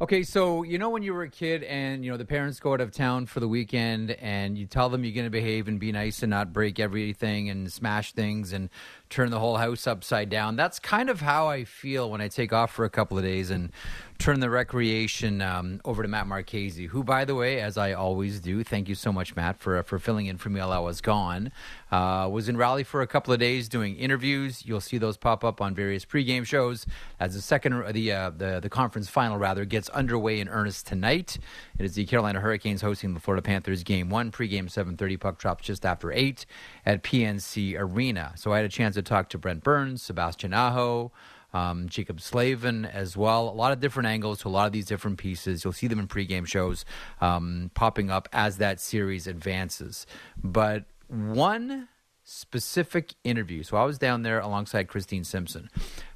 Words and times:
Okay, 0.00 0.22
so 0.22 0.62
you 0.62 0.78
know 0.78 0.90
when 0.90 1.02
you 1.02 1.12
were 1.12 1.24
a 1.24 1.28
kid 1.28 1.64
and 1.64 2.04
you 2.04 2.10
know 2.12 2.16
the 2.16 2.24
parents 2.24 2.60
go 2.60 2.72
out 2.72 2.80
of 2.80 2.92
town 2.92 3.26
for 3.26 3.40
the 3.40 3.48
weekend 3.48 4.12
and 4.12 4.56
you 4.56 4.64
tell 4.64 4.88
them 4.88 5.02
you're 5.02 5.12
going 5.12 5.26
to 5.26 5.30
behave 5.30 5.66
and 5.66 5.80
be 5.80 5.90
nice 5.90 6.22
and 6.22 6.30
not 6.30 6.52
break 6.52 6.78
everything 6.78 7.50
and 7.50 7.72
smash 7.72 8.12
things 8.12 8.52
and 8.52 8.70
turn 9.10 9.32
the 9.32 9.40
whole 9.40 9.56
house 9.56 9.88
upside 9.88 10.30
down. 10.30 10.54
That's 10.54 10.78
kind 10.78 11.10
of 11.10 11.20
how 11.20 11.48
I 11.48 11.64
feel 11.64 12.12
when 12.12 12.20
I 12.20 12.28
take 12.28 12.52
off 12.52 12.70
for 12.70 12.84
a 12.84 12.90
couple 12.90 13.18
of 13.18 13.24
days 13.24 13.50
and 13.50 13.72
turn 14.18 14.40
the 14.40 14.50
recreation 14.50 15.40
um, 15.40 15.80
over 15.84 16.02
to 16.02 16.08
Matt 16.08 16.26
Marchese, 16.26 16.86
who, 16.86 17.04
by 17.04 17.24
the 17.24 17.36
way, 17.36 17.60
as 17.60 17.78
I 17.78 17.92
always 17.92 18.40
do, 18.40 18.64
thank 18.64 18.88
you 18.88 18.96
so 18.96 19.12
much, 19.12 19.36
Matt, 19.36 19.58
for 19.60 19.80
for 19.84 19.98
filling 19.98 20.26
in 20.26 20.38
for 20.38 20.50
me 20.50 20.60
while 20.60 20.72
I 20.72 20.78
was 20.78 21.00
gone. 21.00 21.52
Uh, 21.92 22.28
was 22.30 22.48
in 22.48 22.56
Raleigh 22.56 22.82
for 22.82 23.00
a 23.00 23.06
couple 23.06 23.32
of 23.32 23.38
days 23.38 23.68
doing 23.68 23.96
interviews. 23.96 24.66
You'll 24.66 24.80
see 24.80 24.98
those 24.98 25.16
pop 25.16 25.44
up 25.44 25.60
on 25.60 25.74
various 25.74 26.04
pregame 26.04 26.44
shows 26.44 26.84
as 27.20 27.34
the 27.34 27.40
second 27.40 27.92
the 27.92 28.12
uh, 28.12 28.30
the 28.30 28.58
the 28.60 28.68
conference 28.68 29.08
final 29.08 29.38
rather 29.38 29.64
gets 29.64 29.88
underway 29.90 30.40
in 30.40 30.48
earnest 30.48 30.86
tonight. 30.86 31.38
It 31.78 31.84
is 31.84 31.94
the 31.94 32.04
Carolina 32.04 32.40
Hurricanes 32.40 32.82
hosting 32.82 33.14
the 33.14 33.20
Florida 33.20 33.42
Panthers 33.42 33.84
game 33.84 34.10
one 34.10 34.32
pregame 34.32 34.64
7:30 34.64 35.20
puck 35.20 35.38
drops 35.38 35.64
just 35.64 35.86
after 35.86 36.12
eight 36.12 36.44
at 36.84 37.04
PNC 37.04 37.76
Arena. 37.78 38.32
So 38.34 38.52
I 38.52 38.56
had 38.56 38.64
a 38.64 38.68
chance 38.68 38.96
to 38.96 39.02
talk 39.02 39.28
to 39.30 39.38
Brent 39.38 39.62
Burns, 39.62 40.02
Sebastian 40.02 40.52
Aho 40.52 41.12
um, 41.52 41.88
Jaccob 41.88 42.20
Slavin 42.20 42.84
as 42.84 43.16
well. 43.16 43.48
A 43.48 43.50
lot 43.50 43.72
of 43.72 43.80
different 43.80 44.08
angles 44.08 44.40
to 44.40 44.48
a 44.48 44.50
lot 44.50 44.66
of 44.66 44.72
these 44.72 44.86
different 44.86 45.18
pieces. 45.18 45.64
You'll 45.64 45.72
see 45.72 45.86
them 45.86 45.98
in 45.98 46.08
pregame 46.08 46.46
shows 46.46 46.84
um, 47.20 47.70
popping 47.74 48.10
up 48.10 48.28
as 48.32 48.58
that 48.58 48.80
series 48.80 49.26
advances. 49.26 50.06
But 50.42 50.84
one 51.08 51.88
specific 52.28 53.14
interview. 53.24 53.62
So 53.62 53.78
I 53.78 53.84
was 53.84 53.98
down 53.98 54.22
there 54.22 54.38
alongside 54.38 54.86
Christine 54.86 55.24
Simpson, 55.24 55.70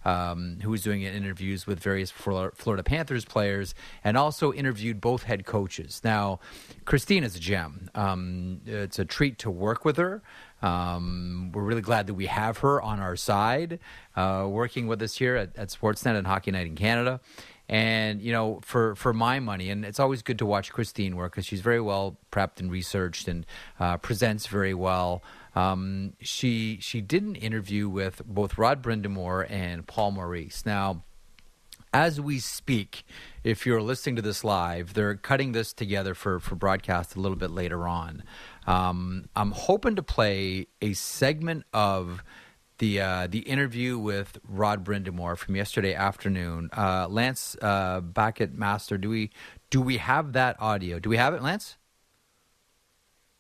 um, 0.05 0.59
who 0.63 0.69
was 0.69 0.83
doing 0.83 1.03
interviews 1.03 1.67
with 1.67 1.81
various 1.81 2.11
Florida 2.11 2.83
Panthers 2.83 3.25
players 3.25 3.75
and 4.05 4.17
also 4.19 4.53
interviewed 4.53 5.01
both 5.01 5.23
head 5.23 5.47
coaches. 5.47 6.03
Now, 6.05 6.41
Christine 6.85 7.25
is 7.25 7.35
a 7.35 7.41
gem. 7.41 7.89
Um, 7.95 8.61
it's 8.67 8.99
a 8.99 9.07
treat 9.07 9.39
to 9.39 9.51
work 9.51 9.87
with 9.87 9.97
her. 9.97 10.23
Um, 10.61 11.51
we're 11.55 11.63
really 11.63 11.81
glad 11.81 12.07
that 12.09 12.15
we 12.15 12.27
have 12.27 12.59
her 12.59 12.81
on 12.83 13.01
our 13.01 13.17
side, 13.17 13.81
uh, 14.15 14.47
working 14.49 14.87
with 14.87 15.01
us 15.01 15.17
here 15.17 15.37
at, 15.37 15.57
at 15.57 15.69
Sportsnet 15.69 16.17
and 16.17 16.27
Hockey 16.27 16.51
Night 16.51 16.67
in 16.67 16.77
Canada. 16.77 17.21
And 17.69 18.21
you 18.21 18.33
know, 18.33 18.61
for 18.63 18.95
for 18.97 19.15
my 19.15 19.41
money, 19.41 19.71
and 19.71 19.85
it's 19.85 19.99
always 19.99 20.21
good 20.21 20.39
to 20.41 20.47
watch 20.47 20.73
Christine 20.73 21.17
work 21.17 21.33
because 21.33 21.47
she's 21.47 21.63
very 21.63 21.81
well 21.81 22.19
prepped 22.31 22.61
and 22.61 22.71
researched 22.71 23.29
and 23.29 23.47
uh, 23.81 23.97
presents 23.97 24.47
very 24.47 24.75
well. 24.75 25.23
Um, 25.55 26.15
she 26.21 26.79
she 26.81 27.01
did 27.01 27.23
an 27.23 27.35
interview 27.35 27.89
with 27.89 28.23
both 28.25 28.59
Rod 28.59 28.83
Brind'Amour 28.83 29.51
and 29.51 29.87
Paul 29.87 30.13
Maurice. 30.13 30.65
Now, 30.65 31.03
as 31.93 32.21
we 32.21 32.39
speak, 32.39 33.05
if 33.45 33.67
you're 33.67 33.83
listening 33.83 34.17
to 34.17 34.23
this 34.23 34.45
live, 34.45 34.95
they're 34.95 35.15
cutting 35.15 35.53
this 35.53 35.73
together 35.73 36.15
for 36.15 36.41
for 36.41 36.55
broadcast 36.55 37.17
a 37.17 37.21
little 37.21 37.37
bit 37.37 37.51
later 37.51 37.87
on. 37.87 38.23
Um, 38.67 39.29
I'm 39.37 39.51
hoping 39.51 39.97
to 39.97 40.03
play 40.03 40.69
a 40.81 40.95
segment 40.95 41.65
of 41.73 42.23
the 42.79 43.01
uh, 43.01 43.27
the 43.29 43.41
interview 43.41 43.99
with 43.99 44.39
Rod 44.49 44.85
Brind'Amour 44.85 45.37
from 45.37 45.55
yesterday 45.55 45.95
afternoon. 45.95 46.71
Uh, 46.77 47.09
Lance 47.09 47.57
uh, 47.61 48.01
back 48.01 48.41
at 48.41 48.55
Master, 48.55 48.97
do 48.97 49.11
we 49.11 49.31
do 49.71 49.81
we 49.81 49.99
have 49.99 50.33
that 50.33 50.57
audio? 50.61 50.99
Do 50.99 51.11
we 51.11 51.17
have 51.19 51.35
it, 51.35 51.43
Lance? 51.43 51.77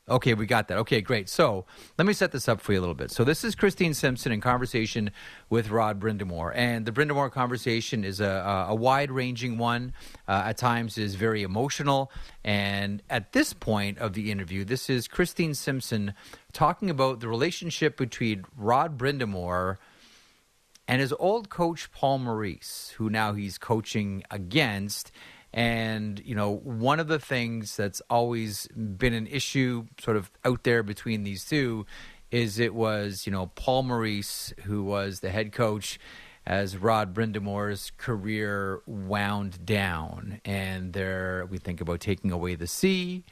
Okay, 0.08 0.34
we 0.34 0.46
got 0.46 0.66
that. 0.66 0.78
Okay, 0.78 1.00
great. 1.00 1.28
So 1.28 1.64
let 1.96 2.06
me 2.06 2.12
set 2.12 2.32
this 2.32 2.48
up 2.48 2.60
for 2.60 2.72
you 2.72 2.80
a 2.80 2.82
little 2.82 2.94
bit. 2.94 3.12
So 3.12 3.22
this 3.22 3.44
is 3.44 3.54
Christine 3.54 3.94
Simpson 3.94 4.32
in 4.32 4.40
conversation 4.40 5.12
with 5.48 5.70
Rod 5.70 6.00
Brind'Amour, 6.00 6.50
and 6.56 6.84
the 6.84 6.90
Brind'Amour 6.90 7.30
conversation 7.30 8.04
is 8.04 8.20
a, 8.20 8.66
a 8.68 8.74
wide-ranging 8.74 9.58
one. 9.58 9.92
Uh, 10.26 10.42
at 10.46 10.56
times, 10.56 10.98
is 10.98 11.14
very 11.14 11.44
emotional, 11.44 12.10
and 12.42 13.00
at 13.08 13.32
this 13.32 13.52
point 13.52 13.98
of 13.98 14.14
the 14.14 14.32
interview, 14.32 14.64
this 14.64 14.90
is 14.90 15.06
Christine 15.06 15.54
Simpson 15.54 16.14
talking 16.52 16.90
about 16.90 17.20
the 17.20 17.28
relationship 17.28 17.96
between 17.96 18.44
Rod 18.56 18.98
Brind'Amour 18.98 19.78
and 20.88 21.00
his 21.00 21.12
old 21.12 21.48
coach 21.48 21.92
Paul 21.92 22.18
Maurice, 22.18 22.92
who 22.96 23.08
now 23.08 23.34
he's 23.34 23.56
coaching 23.56 24.24
against 24.32 25.12
and, 25.52 26.20
you 26.24 26.34
know, 26.34 26.50
one 26.50 26.98
of 26.98 27.08
the 27.08 27.18
things 27.18 27.76
that's 27.76 28.00
always 28.08 28.66
been 28.68 29.12
an 29.12 29.26
issue 29.26 29.86
sort 30.00 30.16
of 30.16 30.30
out 30.44 30.64
there 30.64 30.82
between 30.82 31.24
these 31.24 31.44
two 31.44 31.86
is 32.30 32.58
it 32.58 32.74
was, 32.74 33.26
you 33.26 33.32
know, 33.32 33.46
Paul 33.54 33.82
Maurice, 33.82 34.54
who 34.64 34.82
was 34.82 35.20
the 35.20 35.30
head 35.30 35.52
coach 35.52 36.00
as 36.46 36.76
Rod 36.76 37.14
Brind'Amour's 37.14 37.92
career 37.98 38.80
wound 38.86 39.64
down. 39.66 40.40
And 40.44 40.92
there 40.94 41.46
we 41.50 41.58
think 41.58 41.80
about 41.80 42.00
taking 42.00 42.32
away 42.32 42.54
the 42.54 42.66
C. 42.66 43.24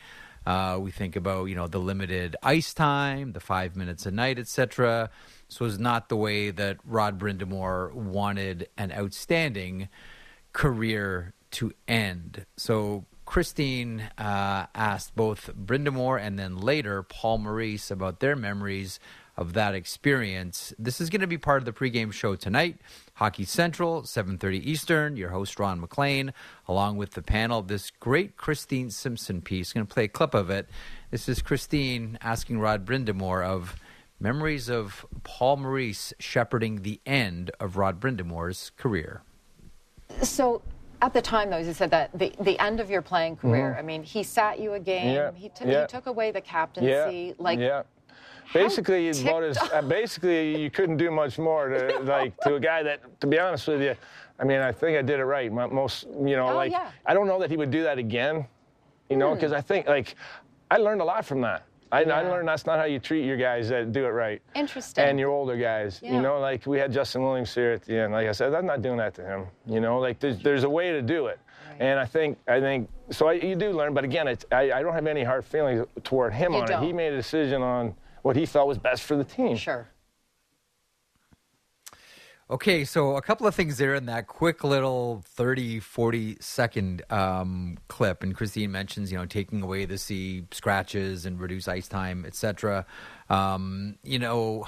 Uh, 0.47 0.79
we 0.81 0.91
think 0.91 1.17
about, 1.17 1.47
you 1.47 1.55
know, 1.55 1.67
the 1.67 1.79
limited 1.79 2.37
ice 2.43 2.73
time, 2.73 3.33
the 3.33 3.41
five 3.41 3.77
minutes 3.77 4.07
a 4.07 4.11
night, 4.11 4.39
etc. 4.39 5.11
So 5.49 5.65
it's 5.65 5.79
not 5.79 6.09
the 6.09 6.17
way 6.17 6.51
that 6.51 6.77
Rod 6.85 7.19
Brind'Amour 7.19 7.93
wanted 7.95 8.69
an 8.77 8.93
outstanding 8.93 9.89
career 10.53 11.35
to 11.53 11.73
end. 11.89 12.47
So 12.57 13.05
Christine 13.25 14.11
uh, 14.19 14.67
asked 14.75 15.15
both 15.15 15.51
Brind'Amour 15.55 16.21
and 16.21 16.39
then 16.39 16.59
later 16.59 17.03
Paul 17.05 17.39
Maurice 17.39 17.91
about 17.91 18.21
their 18.21 18.35
memories 18.35 18.99
of 19.37 19.53
that 19.55 19.75
experience. 19.75 20.75
This 20.79 21.01
is 21.01 21.09
going 21.09 21.21
to 21.23 21.27
be 21.27 21.39
part 21.39 21.59
of 21.59 21.65
the 21.65 21.73
pregame 21.73 22.13
show 22.13 22.35
tonight. 22.35 22.79
Hockey 23.15 23.45
Central, 23.45 24.03
7:30 24.03 24.67
Eastern. 24.67 25.17
Your 25.17 25.31
host 25.31 25.59
Ron 25.59 25.81
McLean, 25.81 26.35
along 26.69 26.97
with 26.97 27.13
the 27.13 27.23
panel. 27.23 27.63
This 27.63 27.91
great 27.91 28.37
Christine 28.37 28.91
Simpson 28.91 29.41
piece. 29.41 29.71
I'm 29.71 29.81
going 29.81 29.87
to 29.87 29.95
play 29.95 30.05
a 30.05 30.09
clip 30.09 30.35
of 30.35 30.51
it. 30.51 30.69
This 31.11 31.29
is 31.29 31.41
Christine 31.41 32.19
asking 32.21 32.59
Rod 32.59 32.85
Brind'Amour 32.85 33.45
of 33.45 33.77
memories 34.21 34.69
of 34.69 35.07
Paul 35.23 35.57
Maurice 35.57 36.13
shepherding 36.19 36.83
the 36.83 37.01
end 37.07 37.51
of 37.59 37.77
Rod 37.77 38.01
Brind'Amour's 38.01 38.73
career. 38.77 39.23
So 40.23 40.61
at 41.03 41.13
the 41.13 41.23
time, 41.23 41.51
though, 41.51 41.59
you 41.59 41.73
said 41.73 41.91
that 41.91 42.11
the, 42.19 42.33
the 42.41 42.59
end 42.59 42.81
of 42.81 42.91
your 42.91 43.03
playing 43.03 43.37
career, 43.37 43.71
mm-hmm. 43.71 43.79
I 43.79 43.83
mean, 43.83 44.03
he 44.03 44.23
sat 44.23 44.61
you 44.61 44.75
a 44.75 44.81
game, 44.81 45.15
yeah. 45.15 45.31
he, 45.35 45.49
t- 45.49 45.65
yeah. 45.67 45.83
he 45.83 45.87
took 45.87 46.07
away 46.07 46.31
the 46.31 46.41
captaincy. 46.41 47.29
Yeah. 47.29 47.33
Like, 47.39 47.59
yeah. 47.59 47.83
Basically, 48.53 49.09
as, 49.09 49.25
uh, 49.25 49.83
basically, 49.87 50.61
you 50.61 50.71
couldn't 50.71 50.97
do 50.97 51.11
much 51.11 51.39
more 51.39 51.69
to 51.69 51.99
like 52.03 52.37
to 52.41 52.57
a 52.57 52.61
guy 52.61 52.83
that, 52.83 53.21
to 53.21 53.27
be 53.29 53.39
honest 53.39 53.69
with 53.69 53.81
you, 53.81 53.95
I 54.41 54.45
mean, 54.45 54.59
I 54.59 54.73
think 54.73 54.99
I 54.99 55.03
did 55.03 55.21
it 55.21 55.25
right. 55.25 55.53
Most, 55.53 56.07
you 56.09 56.35
know, 56.37 56.49
oh, 56.49 56.57
like 56.57 56.73
yeah. 56.73 56.91
I 57.07 57.15
don't 57.15 57.29
know 57.29 57.39
that 57.39 57.51
he 57.51 57.57
would 57.57 57.71
do 57.71 57.85
that 57.85 57.99
again, 57.99 58.47
you 59.09 59.17
know, 59.17 59.35
because 59.35 59.53
mm. 59.53 59.57
I 59.57 59.61
think 59.61 59.87
like 59.87 60.17
I 60.71 60.79
learned 60.79 61.01
a 61.01 61.05
lot 61.05 61.25
from 61.25 61.43
that. 61.43 61.65
I, 61.93 62.03
yeah. 62.03 62.19
I, 62.19 62.23
learned 62.23 62.49
that's 62.49 62.67
not 62.67 62.79
how 62.79 62.85
you 62.85 62.99
treat 62.99 63.25
your 63.25 63.37
guys 63.37 63.69
that 63.69 63.93
do 63.93 64.05
it 64.05 64.11
right. 64.11 64.41
Interesting. 64.55 65.05
And 65.05 65.19
your 65.19 65.31
older 65.31 65.57
guys. 65.57 66.01
Yeah. 66.03 66.15
You 66.15 66.23
know, 66.23 66.39
like 66.39 66.67
we 66.67 66.79
had 66.79 66.93
Justin 66.93 67.23
Williams 67.23 67.55
here 67.55 67.73
at 67.73 67.83
the 67.83 67.99
end. 67.99 68.13
Like 68.13 68.29
I 68.29 68.33
said, 68.33 68.55
I'm 68.55 68.67
not 68.67 68.83
doing 68.83 68.97
that 68.99 69.15
to 69.15 69.25
him. 69.25 69.47
You 69.67 69.81
know, 69.81 69.99
like 69.99 70.21
there's, 70.21 70.39
there's 70.39 70.65
a 70.65 70.71
way 70.71 70.93
to 70.93 71.03
do 71.03 71.27
it. 71.27 71.39
Right. 71.71 71.83
And 71.83 71.99
I 71.99 72.05
think, 72.05 72.39
I 72.47 72.61
think, 72.61 72.89
so 73.11 73.29
I, 73.29 73.35
you 73.35 73.57
do 73.57 73.73
learn, 73.73 73.95
but 73.95 74.05
again, 74.05 74.29
it's, 74.29 74.45
I, 74.53 74.73
I 74.73 74.83
don't 74.83 74.95
have 74.95 75.07
any 75.07 75.25
hard 75.25 75.45
feelings 75.45 75.87
toward 76.05 76.33
him 76.33 76.53
you 76.53 76.61
on 76.61 76.67
don't. 76.67 76.83
it. 76.83 76.87
He 76.87 76.93
made 76.93 77.13
a 77.13 77.17
decision 77.17 77.63
on 77.63 77.95
what 78.23 78.37
he 78.37 78.47
felt 78.47 78.69
was 78.69 78.79
best 78.79 79.03
for 79.03 79.17
the 79.17 79.25
team. 79.25 79.57
Sure. 79.57 79.89
Okay, 82.51 82.85
so 82.85 83.15
a 83.15 83.23
couple 83.23 83.47
of 83.47 83.55
things 83.55 83.79
there 83.79 83.95
in 83.95 84.07
that 84.07 84.27
quick 84.27 84.65
little 84.65 85.23
30, 85.25 85.79
40 85.79 86.39
second 86.41 87.01
um, 87.09 87.79
clip. 87.87 88.25
And 88.25 88.35
Christine 88.35 88.73
mentions, 88.73 89.13
you 89.13 89.19
know, 89.19 89.25
taking 89.25 89.63
away 89.63 89.85
the 89.85 89.97
C 89.97 90.43
scratches 90.51 91.25
and 91.25 91.39
reduce 91.39 91.69
ice 91.69 91.87
time, 91.87 92.25
etc. 92.27 92.87
Um, 93.29 93.99
you 94.03 94.19
know, 94.19 94.67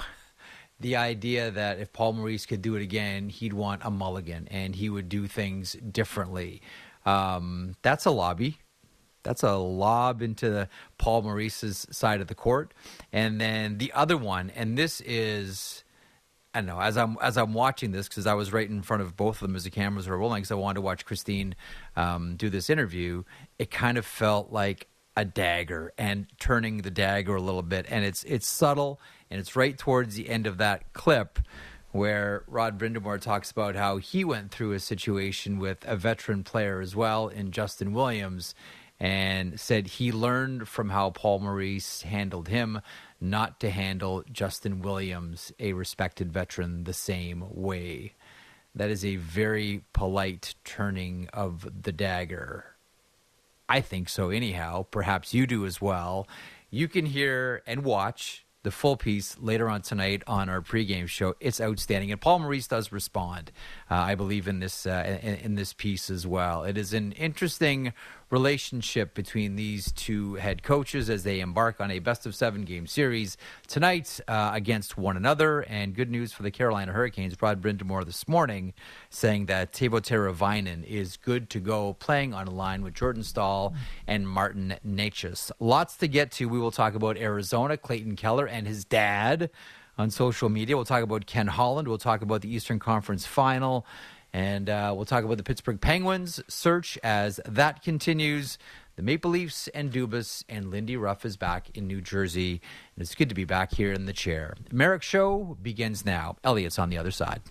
the 0.79 0.95
idea 0.95 1.51
that 1.51 1.77
if 1.77 1.91
Paul 1.91 2.13
Maurice 2.13 2.45
could 2.45 2.61
do 2.61 2.75
it 2.75 2.81
again, 2.81 3.27
he'd 3.27 3.51
want 3.51 3.81
a 3.83 3.91
mulligan 3.91 4.47
and 4.49 4.75
he 4.75 4.89
would 4.89 5.09
do 5.09 5.27
things 5.27 5.73
differently. 5.73 6.61
Um, 7.05 7.75
that's 7.81 8.05
a 8.05 8.11
lobby. 8.11 8.59
That's 9.23 9.43
a 9.43 9.55
lob 9.55 10.21
into 10.21 10.69
Paul 10.97 11.23
Maurice's 11.23 11.85
side 11.91 12.21
of 12.21 12.27
the 12.27 12.35
court. 12.35 12.73
And 13.11 13.41
then 13.41 13.77
the 13.77 13.91
other 13.91 14.15
one, 14.15 14.51
and 14.55 14.77
this 14.77 15.01
is 15.01 15.83
I 16.53 16.59
don't 16.59 16.67
know 16.67 16.79
as 16.79 16.97
I'm 16.97 17.17
as 17.21 17.37
I'm 17.37 17.53
watching 17.53 17.91
this 17.91 18.07
because 18.07 18.27
I 18.27 18.35
was 18.35 18.53
right 18.53 18.69
in 18.69 18.83
front 18.83 19.01
of 19.01 19.17
both 19.17 19.37
of 19.37 19.47
them 19.47 19.55
as 19.55 19.63
the 19.63 19.71
cameras 19.71 20.07
were 20.07 20.17
rolling 20.17 20.41
because 20.41 20.51
I 20.51 20.55
wanted 20.55 20.75
to 20.75 20.81
watch 20.81 21.05
Christine 21.05 21.55
um, 21.95 22.35
do 22.35 22.49
this 22.49 22.69
interview. 22.69 23.23
It 23.57 23.71
kind 23.71 23.97
of 23.97 24.05
felt 24.05 24.51
like 24.51 24.87
a 25.15 25.25
dagger 25.25 25.93
and 25.97 26.27
turning 26.39 26.83
the 26.83 26.91
dagger 26.91 27.35
a 27.35 27.41
little 27.41 27.63
bit, 27.63 27.85
and 27.89 28.05
it's 28.05 28.23
it's 28.25 28.47
subtle 28.47 28.99
and 29.31 29.39
it's 29.39 29.55
right 29.55 29.77
towards 29.77 30.15
the 30.15 30.29
end 30.29 30.45
of 30.45 30.57
that 30.57 30.93
clip 30.93 31.39
where 31.91 32.43
Rod 32.47 32.79
Brind'Amour 32.79 33.21
talks 33.21 33.51
about 33.51 33.75
how 33.75 33.97
he 33.97 34.23
went 34.23 34.51
through 34.51 34.73
a 34.73 34.79
situation 34.79 35.59
with 35.59 35.85
a 35.85 35.95
veteran 35.95 36.43
player 36.43 36.81
as 36.81 36.95
well 36.95 37.27
in 37.27 37.51
Justin 37.51 37.93
Williams 37.93 38.55
and 38.99 39.59
said 39.59 39.85
he 39.85 40.11
learned 40.11 40.67
from 40.67 40.89
how 40.89 41.11
Paul 41.11 41.39
Maurice 41.39 42.03
handled 42.03 42.47
him 42.47 42.81
not 43.23 43.59
to 43.61 43.69
handle 43.69 44.23
Justin 44.31 44.81
Williams, 44.81 45.53
a 45.57 45.73
respected 45.73 46.31
veteran, 46.31 46.83
the 46.83 46.93
same 46.93 47.45
way. 47.49 48.13
that 48.75 48.89
is 48.89 49.05
a 49.05 49.17
very 49.17 49.83
polite 49.93 50.55
turning 50.65 51.29
of 51.31 51.67
the 51.83 51.91
dagger. 51.91 52.65
I 53.69 53.81
think 53.81 54.09
so, 54.09 54.29
anyhow. 54.29 54.85
Perhaps 54.89 55.33
you 55.33 55.47
do 55.47 55.65
as 55.65 55.79
well. 55.79 56.27
You 56.69 56.87
can 56.87 57.05
hear 57.05 57.61
and 57.67 57.83
watch 57.83 58.45
the 58.63 58.71
full 58.71 58.97
piece 58.97 59.37
later 59.39 59.69
on 59.69 59.81
tonight 59.81 60.23
on 60.25 60.49
our 60.49 60.61
pregame 60.61 61.07
show. 61.07 61.35
It's 61.39 61.61
outstanding, 61.61 62.11
and 62.11 62.19
Paul 62.19 62.39
Maurice 62.39 62.67
does 62.67 62.91
respond, 62.91 63.51
uh, 63.91 63.95
I 63.95 64.15
believe, 64.15 64.47
in 64.47 64.59
this 64.59 64.85
uh, 64.85 65.19
in, 65.21 65.35
in, 65.35 65.55
this 65.55 65.73
piece 65.73 66.09
as 66.09 66.25
well. 66.25 66.63
It 66.63 66.77
is 66.77 66.93
an 66.93 67.11
interesting 67.13 67.93
relationship 68.29 69.13
between 69.13 69.55
these 69.55 69.91
two 69.91 70.35
head 70.35 70.63
coaches 70.63 71.09
as 71.09 71.23
they 71.23 71.39
embark 71.39 71.79
on 71.79 71.91
a 71.91 71.99
best 71.99 72.25
of 72.25 72.35
seven 72.35 72.63
game 72.63 72.87
series 72.87 73.37
tonight 73.67 74.19
uh, 74.27 74.51
against 74.53 74.97
one 74.97 75.17
another. 75.17 75.61
And 75.61 75.95
good 75.95 76.09
news 76.09 76.33
for 76.33 76.43
the 76.43 76.51
Carolina 76.51 76.91
Hurricanes. 76.91 77.35
Brad 77.35 77.61
Brind'Amour 77.61 78.05
this 78.05 78.27
morning 78.27 78.73
saying 79.09 79.47
that 79.47 79.71
Teuvo 79.71 80.01
Teravainen 80.01 80.83
is 80.83 81.17
good 81.17 81.49
to 81.51 81.59
go, 81.59 81.93
playing 81.93 82.33
on 82.33 82.47
a 82.47 82.51
line 82.51 82.83
with 82.83 82.93
Jordan 82.93 83.23
Staal 83.23 83.73
and 84.07 84.27
Martin 84.27 84.75
Necas. 84.85 85.51
Lots 85.59 85.97
to 85.97 86.07
get 86.07 86.31
to. 86.33 86.45
We 86.45 86.59
will 86.59 86.71
talk 86.71 86.95
about 86.95 87.17
Arizona, 87.17 87.77
Clayton 87.77 88.15
Keller, 88.15 88.47
and 88.47 88.67
his 88.67 88.85
dad 88.85 89.49
on 89.97 90.09
social 90.09 90.49
media. 90.49 90.75
We'll 90.75 90.85
talk 90.85 91.03
about 91.03 91.25
Ken 91.25 91.47
Holland. 91.47 91.87
We'll 91.87 91.97
talk 91.97 92.21
about 92.21 92.41
the 92.41 92.53
Eastern 92.53 92.79
Conference 92.79 93.25
Final. 93.25 93.85
And 94.33 94.69
uh, 94.69 94.93
we'll 94.95 95.05
talk 95.05 95.23
about 95.23 95.37
the 95.37 95.43
Pittsburgh 95.43 95.79
Penguins 95.79 96.41
search 96.47 96.97
as 97.03 97.39
that 97.45 97.83
continues. 97.83 98.57
The 98.95 99.03
Maple 99.03 99.31
Leafs 99.31 99.67
and 99.69 99.91
Dubas 99.91 100.43
and 100.49 100.71
Lindy 100.71 100.97
Ruff 100.97 101.25
is 101.25 101.37
back 101.37 101.75
in 101.75 101.87
New 101.87 102.01
Jersey. 102.01 102.61
And 102.95 103.03
it's 103.03 103.15
good 103.15 103.29
to 103.29 103.35
be 103.35 103.45
back 103.45 103.73
here 103.73 103.91
in 103.91 104.05
the 104.05 104.13
chair. 104.13 104.55
Marek 104.71 105.03
Show 105.03 105.57
begins 105.61 106.05
now. 106.05 106.37
Elliotte's 106.43 106.79
on 106.79 106.89
the 106.89 106.97
other 106.97 107.11
side. 107.11 107.41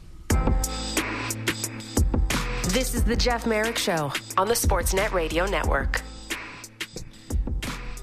This 2.73 2.95
is 2.95 3.05
the 3.05 3.17
Jeff 3.17 3.47
Marek 3.47 3.79
Show 3.79 4.13
on 4.37 4.49
the 4.49 4.55
Sportsnet 4.55 5.13
Radio 5.13 5.47
Network. 5.47 6.03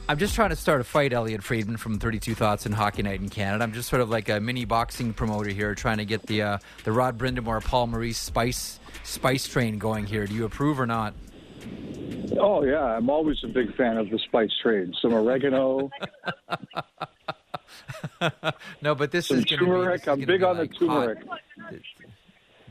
I'm 0.10 0.18
just 0.18 0.34
trying 0.34 0.50
to 0.50 0.56
start 0.56 0.82
a 0.82 0.84
fight, 0.84 1.14
Elliotte 1.14 1.44
Friedman 1.44 1.78
from 1.78 2.00
32 2.00 2.34
Thoughts 2.34 2.66
and 2.66 2.74
Hockey 2.74 3.04
Night 3.04 3.22
in 3.22 3.30
Canada. 3.30 3.64
I'm 3.64 3.74
just 3.74 3.90
sort 3.90 4.02
of 4.02 4.10
like 4.10 4.28
a 4.28 4.40
mini 4.40 4.66
boxing 4.66 5.14
promoter 5.14 5.52
here, 5.52 5.76
trying 5.76 6.00
to 6.00 6.06
get 6.06 6.24
the 6.24 6.42
uh, 6.42 6.58
the 6.84 6.92
Rod 6.92 7.20
Brind'Amour, 7.20 7.64
Paul 7.64 7.86
Maurice 7.86 8.18
spice 8.18 8.80
spice 9.04 9.48
train 9.48 9.78
going 9.78 10.08
here. 10.08 10.26
Do 10.26 10.34
you 10.34 10.46
approve 10.46 10.80
or 10.80 10.88
not? 10.88 11.14
Oh 12.40 12.64
yeah, 12.64 12.84
I'm 12.84 13.08
always 13.08 13.38
a 13.44 13.50
big 13.50 13.76
fan 13.76 13.98
of 13.98 14.10
the 14.10 14.18
spice 14.18 14.50
train. 14.64 14.96
Some 15.00 15.14
oregano. 15.14 15.92
no, 18.82 18.96
but 18.96 19.12
this 19.12 19.28
Some 19.28 19.38
is 19.38 19.46
turmeric. 19.46 20.06
Be, 20.06 20.10
I'm 20.10 20.22
big 20.22 20.42
on 20.42 20.58
like 20.58 20.72
the 20.72 20.88
turmeric. 20.88 21.20
Hot. 21.28 21.40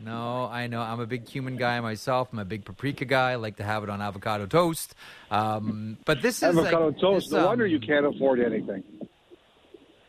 No, 0.04 0.44
I 0.46 0.66
know. 0.66 0.80
I'm 0.80 1.00
a 1.00 1.06
big 1.06 1.26
cumin 1.26 1.56
guy 1.56 1.80
myself. 1.80 2.28
I'm 2.32 2.38
a 2.38 2.44
big 2.44 2.64
paprika 2.64 3.04
guy. 3.04 3.32
I 3.32 3.34
like 3.36 3.56
to 3.56 3.64
have 3.64 3.82
it 3.82 3.90
on 3.90 4.00
avocado 4.00 4.46
toast. 4.46 4.94
Um, 5.30 5.98
but 6.04 6.22
this 6.22 6.38
is 6.38 6.42
avocado 6.44 6.88
like, 6.88 7.00
toast. 7.00 7.26
This, 7.26 7.32
no 7.32 7.40
um, 7.40 7.46
wonder 7.46 7.66
you 7.66 7.80
can't 7.80 8.06
afford 8.06 8.40
anything. 8.40 8.82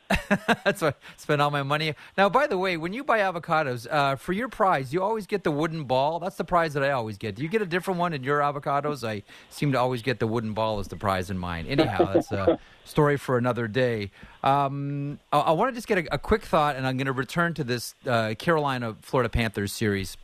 That's 0.64 0.82
why 0.82 0.90
I 0.90 0.94
spend 1.18 1.42
all 1.42 1.52
my 1.52 1.64
money. 1.64 1.94
Now, 2.18 2.30
by 2.30 2.48
the 2.48 2.58
way, 2.58 2.78
when 2.78 2.94
you 2.94 3.04
buy 3.04 3.20
avocados, 3.20 3.88
uh, 3.90 4.16
for 4.16 4.34
your 4.34 4.50
prize, 4.50 4.92
you 4.92 5.04
always 5.04 5.28
get 5.28 5.44
the 5.44 5.52
wooden 5.52 5.84
ball. 5.84 6.20
That's 6.20 6.36
the 6.36 6.44
prize 6.44 6.74
that 6.74 6.84
I 6.84 6.92
always 6.92 7.18
get. 7.18 7.36
Do 7.36 7.44
you 7.44 7.50
get 7.50 7.62
a 7.62 7.66
different 7.66 8.00
one 8.00 8.14
in 8.14 8.24
your 8.24 8.40
avocados? 8.40 9.08
I 9.08 9.24
seem 9.50 9.72
to 9.74 9.80
always 9.80 10.02
get 10.02 10.20
the 10.20 10.28
wooden 10.28 10.54
ball 10.54 10.80
as 10.80 10.88
the 10.88 10.96
prize 10.96 11.30
in 11.30 11.38
mine. 11.38 11.68
Anyhow, 11.68 12.14
that's 12.14 12.32
a 12.32 12.60
story 12.86 13.18
for 13.18 13.38
another 13.38 13.68
day. 13.68 14.10
Um, 14.44 15.20
I, 15.32 15.40
I 15.40 15.52
want 15.52 15.72
to 15.72 15.76
just 15.76 15.88
get 15.88 16.00
a, 16.00 16.16
a, 16.16 16.18
quick 16.18 16.44
thought, 16.44 16.76
and 16.76 16.88
I'm 16.88 16.98
going 16.98 17.08
to 17.08 17.14
return 17.14 17.54
to 17.56 17.64
this 17.64 17.94
uh, 18.08 18.34
Carolina 18.40 18.96
Florida 19.02 19.30
Panthers 19.30 19.74
series 19.74 20.18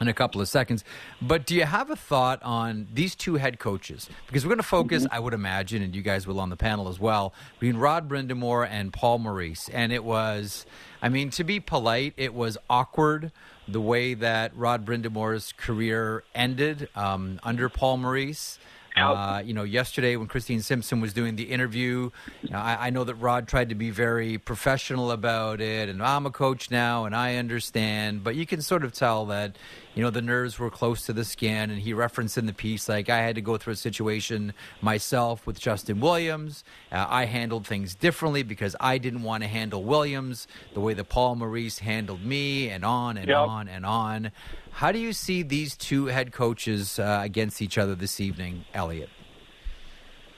in 0.00 0.08
a 0.08 0.12
couple 0.12 0.40
of 0.40 0.48
seconds. 0.48 0.84
But 1.20 1.46
do 1.46 1.54
you 1.54 1.64
have 1.64 1.90
a 1.90 1.96
thought 1.96 2.42
on 2.42 2.88
these 2.92 3.14
two 3.14 3.36
head 3.36 3.58
coaches? 3.58 4.08
Because 4.26 4.44
we're 4.44 4.50
going 4.50 4.58
to 4.58 4.62
focus, 4.62 5.04
mm-hmm. 5.04 5.14
I 5.14 5.18
would 5.18 5.34
imagine, 5.34 5.82
and 5.82 5.94
you 5.94 6.02
guys 6.02 6.26
will 6.26 6.40
on 6.40 6.50
the 6.50 6.56
panel 6.56 6.88
as 6.88 7.00
well, 7.00 7.32
between 7.58 7.76
Rod 7.76 8.08
Brind'Amour 8.08 8.68
and 8.68 8.92
Paul 8.92 9.18
Maurice. 9.18 9.68
And 9.68 9.92
it 9.92 10.04
was, 10.04 10.66
I 11.02 11.08
mean, 11.08 11.30
to 11.30 11.44
be 11.44 11.60
polite, 11.60 12.14
it 12.16 12.34
was 12.34 12.58
awkward 12.68 13.32
the 13.68 13.80
way 13.80 14.14
that 14.14 14.56
Rod 14.56 14.84
Brind'Amour's 14.84 15.52
career 15.52 16.22
ended 16.34 16.88
um, 16.94 17.40
under 17.42 17.68
Paul 17.68 17.98
Maurice. 17.98 18.58
Uh, 18.96 19.42
you 19.44 19.52
know, 19.52 19.62
yesterday 19.62 20.16
when 20.16 20.26
Christine 20.26 20.62
Simpson 20.62 21.02
was 21.02 21.12
doing 21.12 21.36
the 21.36 21.42
interview, 21.42 22.10
you 22.40 22.50
know, 22.50 22.58
I, 22.58 22.86
I, 22.86 22.90
know 22.90 23.04
that 23.04 23.16
Rod 23.16 23.46
tried 23.46 23.68
to 23.68 23.74
be 23.74 23.90
very 23.90 24.38
professional 24.38 25.10
about 25.10 25.60
it, 25.60 25.90
and 25.90 26.02
I'm 26.02 26.24
a 26.24 26.30
coach 26.30 26.70
now, 26.70 27.04
and 27.04 27.14
I 27.14 27.36
understand. 27.36 28.24
But 28.24 28.36
you 28.36 28.46
can 28.46 28.62
sort 28.62 28.84
of 28.84 28.94
tell 28.94 29.26
that, 29.26 29.58
you 29.96 30.02
know, 30.02 30.10
the 30.10 30.20
nerves 30.20 30.58
were 30.58 30.68
close 30.68 31.06
to 31.06 31.14
the 31.14 31.24
skin, 31.24 31.70
and 31.70 31.80
he 31.80 31.94
referenced 31.94 32.36
in 32.36 32.44
the 32.44 32.52
piece 32.52 32.86
like 32.86 33.08
I 33.08 33.16
had 33.16 33.34
to 33.36 33.40
go 33.40 33.56
through 33.56 33.72
a 33.72 33.76
situation 33.76 34.52
myself 34.82 35.46
with 35.46 35.58
Justin 35.58 36.00
Williams. 36.00 36.64
Uh, 36.92 37.06
I 37.08 37.24
handled 37.24 37.66
things 37.66 37.94
differently 37.94 38.42
because 38.42 38.76
I 38.78 38.98
didn't 38.98 39.22
want 39.22 39.42
to 39.42 39.48
handle 39.48 39.82
Williams 39.82 40.48
the 40.74 40.80
way 40.80 40.92
that 40.92 41.08
Paul 41.08 41.36
Maurice 41.36 41.78
handled 41.78 42.22
me, 42.22 42.68
and 42.68 42.84
on 42.84 43.16
and 43.16 43.28
yep. 43.28 43.38
on 43.38 43.68
and 43.68 43.86
on. 43.86 44.32
How 44.70 44.92
do 44.92 44.98
you 44.98 45.14
see 45.14 45.42
these 45.42 45.74
two 45.74 46.06
head 46.06 46.30
coaches 46.30 46.98
uh, 46.98 47.20
against 47.24 47.62
each 47.62 47.78
other 47.78 47.94
this 47.94 48.20
evening, 48.20 48.66
Elliotte? 48.74 49.08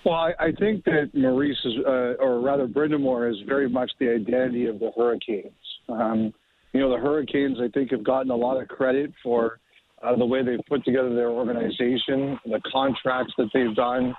Well, 0.04 0.14
I, 0.14 0.34
I 0.38 0.52
think 0.52 0.84
that 0.84 1.10
Maurice 1.12 1.58
is, 1.64 1.74
uh, 1.84 2.14
or 2.20 2.40
rather 2.40 2.68
Brind'Amour, 2.68 3.28
is 3.28 3.38
very 3.48 3.68
much 3.68 3.90
the 3.98 4.14
identity 4.14 4.66
of 4.66 4.78
the 4.78 4.92
Hurricanes. 4.96 5.52
Um, 5.88 6.32
you 6.72 6.80
know, 6.80 6.90
the 6.90 6.98
Hurricanes, 6.98 7.58
I 7.60 7.68
think, 7.68 7.90
have 7.90 8.04
gotten 8.04 8.30
a 8.30 8.36
lot 8.36 8.60
of 8.60 8.68
credit 8.68 9.12
for 9.22 9.60
uh, 10.02 10.16
the 10.16 10.26
way 10.26 10.44
they've 10.44 10.64
put 10.68 10.84
together 10.84 11.14
their 11.14 11.30
organization, 11.30 12.38
the 12.44 12.60
contracts 12.70 13.32
that 13.38 13.48
they've 13.52 13.74
done, 13.74 14.14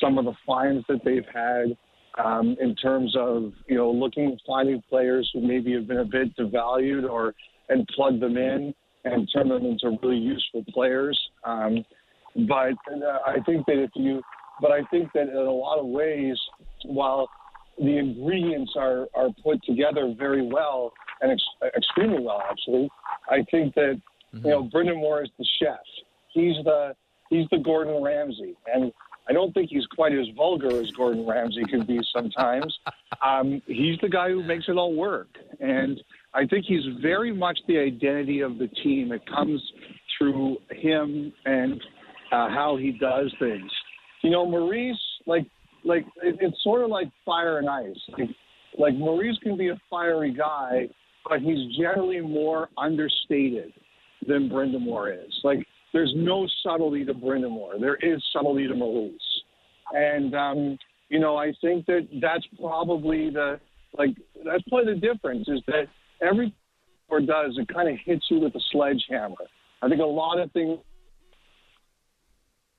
some 0.00 0.18
of 0.18 0.24
the 0.24 0.34
fines 0.46 0.84
that 0.88 1.00
they've 1.04 1.26
had. 1.32 1.76
Um, 2.24 2.56
in 2.60 2.76
terms 2.76 3.16
of 3.18 3.52
you 3.66 3.76
know 3.76 3.90
looking 3.90 4.38
finding 4.46 4.80
players 4.88 5.28
who 5.34 5.40
maybe 5.40 5.72
have 5.72 5.88
been 5.88 5.98
a 5.98 6.04
bit 6.04 6.36
devalued 6.36 7.10
or 7.10 7.34
and 7.68 7.88
plug 7.88 8.20
them 8.20 8.36
in 8.36 8.72
and 9.04 9.28
turn 9.34 9.48
them 9.48 9.64
into 9.64 9.98
really 10.02 10.18
useful 10.18 10.64
players. 10.72 11.18
Um, 11.44 11.84
but 12.46 12.74
uh, 12.90 13.18
I 13.26 13.38
think 13.46 13.66
that 13.66 13.82
if 13.82 13.90
you, 13.94 14.22
but 14.60 14.72
I 14.72 14.82
think 14.90 15.10
that 15.14 15.28
in 15.28 15.36
a 15.36 15.50
lot 15.50 15.78
of 15.78 15.86
ways, 15.86 16.38
while 16.84 17.28
the 17.78 17.98
ingredients 17.98 18.72
are, 18.76 19.06
are 19.14 19.28
put 19.42 19.62
together 19.64 20.14
very 20.16 20.46
well 20.46 20.92
and 21.20 21.32
ex- 21.32 21.72
extremely 21.76 22.22
well, 22.22 22.42
actually, 22.48 22.88
I 23.28 23.44
think 23.50 23.74
that 23.74 24.00
mm-hmm. 24.34 24.46
you 24.46 24.50
know 24.50 24.68
Brind'Amour 24.72 25.24
is 25.24 25.30
the 25.38 25.46
chef. 25.60 25.78
He's 26.32 26.56
the 26.64 26.94
he's 27.30 27.46
the 27.50 27.58
Gordon 27.58 28.02
Ramsay, 28.02 28.54
and 28.72 28.92
I 29.28 29.32
don't 29.32 29.52
think 29.52 29.70
he's 29.70 29.86
quite 29.86 30.12
as 30.12 30.26
vulgar 30.36 30.80
as 30.80 30.90
Gordon 30.90 31.26
Ramsay 31.26 31.64
can 31.64 31.84
be 31.84 32.00
sometimes. 32.14 32.78
Um, 33.24 33.62
he's 33.66 33.98
the 34.02 34.08
guy 34.08 34.28
who 34.28 34.42
makes 34.42 34.64
it 34.68 34.72
all 34.72 34.94
work, 34.94 35.28
and 35.58 35.98
I 36.34 36.44
think 36.46 36.66
he's 36.66 36.82
very 37.00 37.32
much 37.32 37.58
the 37.66 37.78
identity 37.78 38.40
of 38.40 38.58
the 38.58 38.66
team. 38.66 39.12
It 39.12 39.24
comes 39.24 39.62
through 40.18 40.58
him 40.70 41.32
and 41.46 41.80
uh, 42.32 42.50
how 42.50 42.76
he 42.76 42.90
does 42.90 43.32
things. 43.38 43.70
You 44.22 44.30
know, 44.30 44.44
Maurice, 44.44 45.00
like, 45.26 45.46
like 45.84 46.04
it, 46.22 46.36
it's 46.40 46.62
sort 46.62 46.82
of 46.82 46.90
like 46.90 47.08
fire 47.24 47.58
and 47.58 47.70
ice. 47.70 47.96
Like, 48.18 48.28
like 48.76 48.94
Maurice 48.94 49.38
can 49.42 49.56
be 49.56 49.68
a 49.68 49.80
fiery 49.88 50.34
guy, 50.34 50.88
but 51.28 51.40
he's 51.40 51.76
generally 51.76 52.20
more 52.20 52.68
understated 52.76 53.72
than 54.26 54.48
Brind'Amour 54.48 55.26
is. 55.26 55.32
Like, 55.42 55.66
there's 55.92 56.12
no 56.16 56.46
subtlety 56.62 57.04
to 57.04 57.14
Brind'Amour. 57.14 57.80
There 57.80 57.96
is 57.96 58.22
subtlety 58.32 58.66
to 58.68 58.74
Maurice, 58.74 59.12
and 59.92 60.34
um, 60.34 60.78
you 61.08 61.20
know, 61.20 61.36
I 61.36 61.52
think 61.60 61.86
that 61.86 62.08
that's 62.20 62.46
probably 62.60 63.30
the 63.30 63.60
like 63.96 64.10
that's 64.44 64.62
probably 64.68 64.94
the 64.94 65.00
difference 65.00 65.46
is 65.48 65.60
that 65.68 65.86
every 66.20 66.52
or 67.08 67.20
does 67.20 67.56
it 67.58 67.68
kind 67.72 67.88
of 67.88 67.96
hits 68.04 68.24
you 68.30 68.40
with 68.40 68.54
a 68.54 68.60
sledgehammer. 68.72 69.36
I 69.82 69.88
think 69.88 70.00
a 70.00 70.04
lot 70.04 70.40
of 70.40 70.50
things 70.52 70.78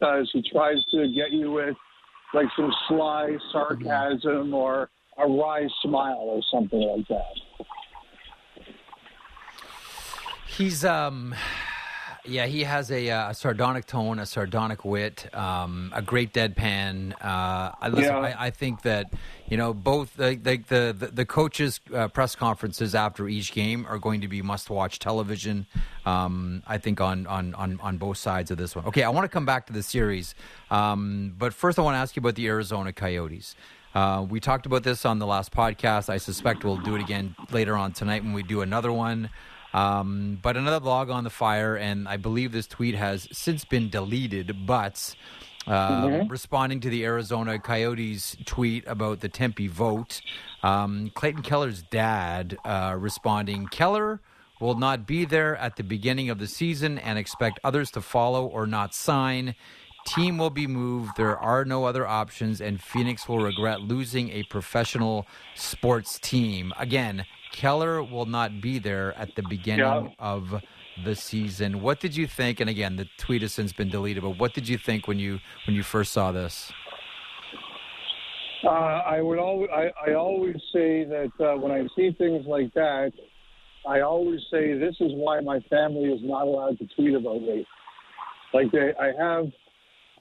does 0.02 0.30
he 0.34 0.44
tries 0.52 0.84
to 0.92 1.08
get 1.16 1.32
you 1.32 1.52
with 1.52 1.76
like 2.34 2.48
some 2.58 2.72
sly 2.88 3.38
sarcasm 3.52 4.54
or 4.54 4.90
a 5.18 5.28
wry 5.28 5.68
smile 5.82 6.18
or 6.20 6.42
something 6.52 6.82
like 6.82 7.08
that. 7.08 7.40
He's 10.58 10.86
um 10.86 11.36
yeah, 12.28 12.46
he 12.48 12.64
has 12.64 12.92
a, 12.92 13.10
uh, 13.10 13.30
a, 13.30 13.34
sardonic 13.34 13.86
tone, 13.86 14.20
a 14.20 14.26
sardonic 14.26 14.84
wit, 14.84 15.30
um, 15.36 15.92
a 15.94 16.02
great 16.02 16.34
deadpan. 16.34 17.14
Uh, 17.14 17.72
I, 17.80 17.90
listen, 17.90 18.16
yeah. 18.16 18.18
I, 18.18 18.46
I, 18.48 18.50
think 18.50 18.82
that 18.82 19.14
you 19.48 19.58
know 19.58 19.74
both 19.74 20.16
the 20.16 20.36
the 20.36 20.58
the, 20.68 21.12
the 21.14 21.26
coaches' 21.26 21.80
uh, 21.94 22.08
press 22.08 22.36
conferences 22.36 22.96
after 22.96 23.28
each 23.28 23.52
game 23.52 23.86
are 23.88 24.00
going 24.00 24.22
to 24.22 24.28
be 24.28 24.42
must-watch 24.42 25.00
television. 25.00 25.68
Um, 26.06 26.64
I 26.66 26.78
think 26.78 27.00
on, 27.00 27.28
on 27.28 27.54
on 27.56 27.80
on 27.82 27.98
both 27.98 28.18
sides 28.18 28.50
of 28.50 28.58
this 28.58 28.76
one. 28.76 28.86
Okay, 28.86 29.04
I 29.04 29.10
want 29.10 29.26
to 29.26 29.30
come 29.30 29.46
back 29.46 29.68
to 29.68 29.74
the 29.74 29.84
series, 29.84 30.36
um, 30.72 31.36
but 31.38 31.54
first 31.54 31.78
I 31.78 31.82
want 31.82 31.96
to 31.96 32.00
ask 32.00 32.16
you 32.16 32.22
about 32.22 32.36
the 32.36 32.48
Arizona 32.48 32.92
Coyotes. 32.92 33.56
Uh, 33.94 34.26
we 34.28 34.40
talked 34.40 34.66
about 34.66 34.84
this 34.84 35.06
on 35.06 35.20
the 35.20 35.28
last 35.28 35.52
podcast. 35.52 36.10
I 36.10 36.18
suspect 36.18 36.66
we'll 36.66 36.78
do 36.78 36.96
it 36.96 37.02
again 37.02 37.36
later 37.52 37.78
on 37.78 37.94
tonight 37.94 38.24
when 38.24 38.34
we 38.34 38.44
do 38.44 38.62
another 38.62 38.92
one. 38.92 39.30
Um, 39.76 40.40
but 40.42 40.56
another 40.56 40.84
log 40.84 41.10
on 41.10 41.26
the 41.26 41.30
fire, 41.30 41.76
and 41.76 42.08
I 42.08 42.16
believe 42.16 42.54
this 42.54 42.66
tweet 42.66 42.96
has 42.96 43.28
since 43.32 43.66
been 43.66 43.90
deleted, 43.90 44.66
but. 44.66 45.16
Uh, 45.68 46.06
mm-hmm. 46.06 46.28
Responding 46.28 46.80
to 46.82 46.92
the 46.92 47.04
Arizona 47.06 47.58
Coyotes 47.58 48.38
tweet 48.46 48.84
about 48.86 49.22
the 49.22 49.30
Tempe 49.30 49.66
vote, 49.66 50.22
um, 50.62 51.10
Clayton 51.16 51.42
Keller's 51.42 51.82
dad 51.82 52.56
uh, 52.64 52.96
responding, 52.96 53.66
Keller 53.66 54.22
will 54.60 54.76
not 54.76 55.08
be 55.08 55.26
there 55.26 55.58
at 55.58 55.76
the 55.76 55.84
beginning 55.84 56.30
of 56.30 56.38
the 56.38 56.46
season 56.46 57.00
and 57.00 57.18
expect 57.18 57.60
others 57.64 57.90
to 57.92 58.02
follow 58.02 58.46
or 58.46 58.68
not 58.68 58.94
sign. 58.94 59.56
Team 60.06 60.38
will 60.38 60.52
be 60.52 60.68
moved. 60.68 61.18
There 61.18 61.36
are 61.36 61.66
no 61.66 61.86
other 61.86 62.06
options, 62.06 62.62
and 62.62 62.80
Phoenix 62.80 63.28
will 63.28 63.40
regret 63.40 63.82
losing 63.82 64.30
a 64.30 64.44
professional 64.44 65.26
sports 65.56 66.20
team. 66.20 66.74
Again, 66.78 67.26
Keller 67.56 68.04
will 68.04 68.26
not 68.26 68.60
be 68.60 68.80
there 68.80 69.18
at 69.18 69.36
the 69.36 69.42
beginning 69.42 69.86
yeah. 69.86 70.10
of 70.20 70.62
the 71.06 71.16
season. 71.16 71.82
What 71.82 72.02
did 72.02 72.16
you 72.16 72.28
think? 72.28 72.60
And 72.60 72.70
again, 72.70 72.98
the 72.98 73.08
tweet 73.18 73.42
has 73.44 73.54
since 73.54 73.72
been 73.72 73.90
deleted. 73.90 74.24
But 74.24 74.38
what 74.38 74.54
did 74.54 74.68
you 74.68 74.78
think 74.78 75.08
when 75.08 75.20
you 75.20 75.40
when 75.66 75.74
you 75.74 75.82
first 75.82 76.12
saw 76.12 76.34
this? 76.34 76.74
Uh, 78.62 78.70
I 78.70 79.22
would 79.22 79.40
always 79.40 79.70
I, 79.74 79.92
I 80.06 80.14
always 80.16 80.56
say 80.74 81.06
that 81.06 81.32
uh, 81.40 81.58
when 81.58 81.72
I 81.72 81.88
see 81.96 82.12
things 82.18 82.46
like 82.46 82.74
that, 82.74 83.14
I 83.88 84.02
always 84.02 84.42
say 84.52 84.78
this 84.78 84.96
is 85.00 85.12
why 85.14 85.40
my 85.40 85.60
family 85.70 86.10
is 86.10 86.20
not 86.24 86.48
allowed 86.48 86.78
to 86.80 86.88
tweet 86.96 87.16
about 87.16 87.42
me. 87.42 87.66
Like 88.54 88.70
they, 88.72 88.92
I 89.00 89.12
have, 89.18 89.46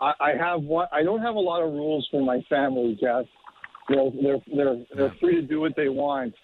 I, 0.00 0.12
I 0.20 0.32
have 0.38 0.62
one. 0.62 0.86
I 0.92 1.02
don't 1.02 1.20
have 1.20 1.34
a 1.34 1.40
lot 1.40 1.62
of 1.62 1.72
rules 1.72 2.06
for 2.12 2.22
my 2.22 2.40
family, 2.48 2.96
Jeff. 3.00 3.24
You 3.88 3.96
know, 3.96 4.12
they're 4.22 4.42
they're 4.54 4.84
they're 4.94 5.14
free 5.20 5.34
to 5.34 5.42
do 5.42 5.60
what 5.60 5.72
they 5.76 5.88
want, 5.88 6.34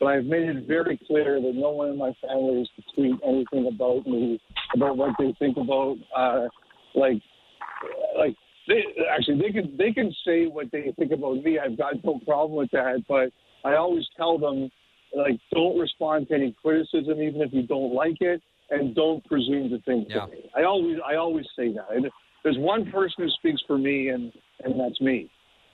but 0.00 0.06
I've 0.06 0.24
made 0.24 0.48
it 0.48 0.66
very 0.66 1.00
clear 1.06 1.40
that 1.40 1.52
no 1.54 1.70
one 1.70 1.90
in 1.90 1.98
my 1.98 2.12
family 2.26 2.62
is 2.62 2.68
to 2.76 2.82
tweet 2.94 3.20
anything 3.26 3.70
about 3.72 4.06
me, 4.06 4.40
about 4.74 4.96
what 4.96 5.10
they 5.18 5.34
think 5.38 5.56
about, 5.56 5.96
uh, 6.16 6.48
like, 6.94 7.20
like 8.18 8.36
they 8.66 8.82
actually 9.10 9.38
they 9.38 9.52
can 9.52 9.76
they 9.76 9.92
can 9.92 10.14
say 10.26 10.46
what 10.46 10.66
they 10.72 10.92
think 10.98 11.12
about 11.12 11.42
me. 11.42 11.58
I've 11.58 11.76
got 11.76 12.02
no 12.04 12.20
problem 12.26 12.58
with 12.58 12.70
that, 12.72 13.04
but 13.08 13.30
I 13.68 13.76
always 13.76 14.04
tell 14.16 14.38
them 14.38 14.70
like 15.14 15.38
don't 15.52 15.78
respond 15.78 16.28
to 16.28 16.34
any 16.34 16.54
criticism, 16.62 17.20
even 17.20 17.42
if 17.42 17.52
you 17.52 17.66
don't 17.66 17.94
like 17.94 18.20
it, 18.20 18.42
and 18.70 18.94
don't 18.94 19.24
presume 19.26 19.70
to 19.70 19.80
think. 19.82 20.08
Yeah. 20.10 20.26
I 20.56 20.64
always 20.64 20.96
I 21.06 21.16
always 21.16 21.46
say 21.56 21.72
that. 21.74 21.86
And 21.90 22.06
there's 22.42 22.58
one 22.58 22.90
person 22.90 23.24
who 23.24 23.30
speaks 23.30 23.62
for 23.66 23.78
me, 23.78 24.08
and 24.08 24.32
and 24.62 24.80
that's 24.80 25.00
me. 25.00 25.30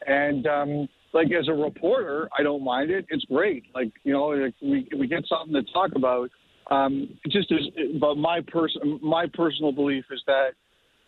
And 0.06 0.46
um, 0.46 0.88
like 1.12 1.28
as 1.32 1.48
a 1.48 1.52
reporter, 1.52 2.28
I 2.38 2.42
don't 2.42 2.64
mind 2.64 2.90
it. 2.90 3.06
It's 3.08 3.24
great. 3.24 3.64
Like 3.74 3.92
you 4.04 4.12
know, 4.12 4.28
like 4.28 4.54
we 4.62 4.88
we 4.96 5.06
get 5.06 5.24
something 5.28 5.54
to 5.54 5.72
talk 5.72 5.90
about. 5.96 6.30
Um, 6.70 7.08
just 7.30 7.50
as, 7.50 7.58
but 8.00 8.14
my 8.14 8.40
person, 8.46 9.00
my 9.02 9.26
personal 9.34 9.72
belief 9.72 10.04
is 10.10 10.22
that 10.26 10.50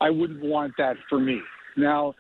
I 0.01 0.11
wouldn't 0.11 0.43
want 0.43 0.73
that 0.79 0.97
for 1.09 1.21
me. 1.21 1.41
Now, 1.77 2.15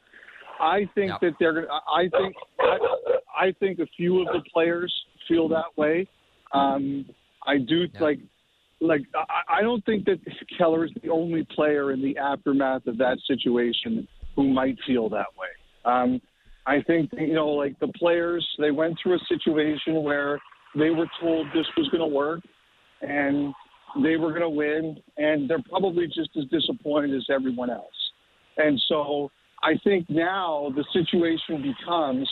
I 0.61 0.89
think 0.95 1.11
yep. 1.11 1.21
that 1.23 1.33
they're 1.41 1.67
I 1.71 2.09
think 2.09 2.35
I, 2.61 3.47
I 3.47 3.55
think 3.59 3.81
a 3.81 3.87
few 3.97 4.21
of 4.21 4.27
the 4.29 4.43
players 4.53 4.93
feel 5.29 5.49
that 5.49 5.77
way. 5.77 6.09
Um, 6.53 7.07
I 7.47 7.59
do 7.59 7.87
yeah. 7.93 8.01
like 8.01 8.19
like 8.81 9.03
I, 9.15 9.59
I 9.59 9.62
don't 9.62 9.85
think 9.85 10.05
that 10.05 10.19
Keller 10.57 10.85
is 10.85 10.93
the 11.03 11.11
only 11.11 11.47
player 11.55 11.93
in 11.93 12.01
the 12.01 12.17
aftermath 12.19 12.87
of 12.87 12.99
that 12.99 13.19
situation 13.27 14.07
who 14.37 14.53
might 14.53 14.77
feel 14.87 15.09
that 15.11 15.27
way. 15.37 15.49
Um, 15.85 16.21
I 16.66 16.81
think 16.83 17.11
you 17.12 17.35
know, 17.35 17.49
like 17.49 17.78
the 17.81 17.88
players, 17.88 18.47
they 18.59 18.71
went 18.71 18.97
through 19.02 19.14
a 19.14 19.25
situation 19.28 20.02
where 20.02 20.40
they 20.75 20.90
were 20.90 21.07
told 21.21 21.47
this 21.49 21.66
was 21.76 21.88
going 21.88 22.09
to 22.09 22.14
work, 22.14 22.40
and 23.00 23.52
they 24.02 24.16
were 24.16 24.31
going 24.31 24.42
to 24.42 24.49
win, 24.49 24.97
and 25.16 25.49
they're 25.49 25.62
probably 25.69 26.07
just 26.07 26.31
as 26.37 26.45
disappointed 26.47 27.14
as 27.14 27.26
everyone 27.31 27.71
else. 27.71 27.92
And 28.57 28.81
so 28.88 29.31
I 29.62 29.73
think 29.85 30.09
now 30.09 30.73
the 30.75 30.85
situation 30.92 31.62
becomes 31.62 32.28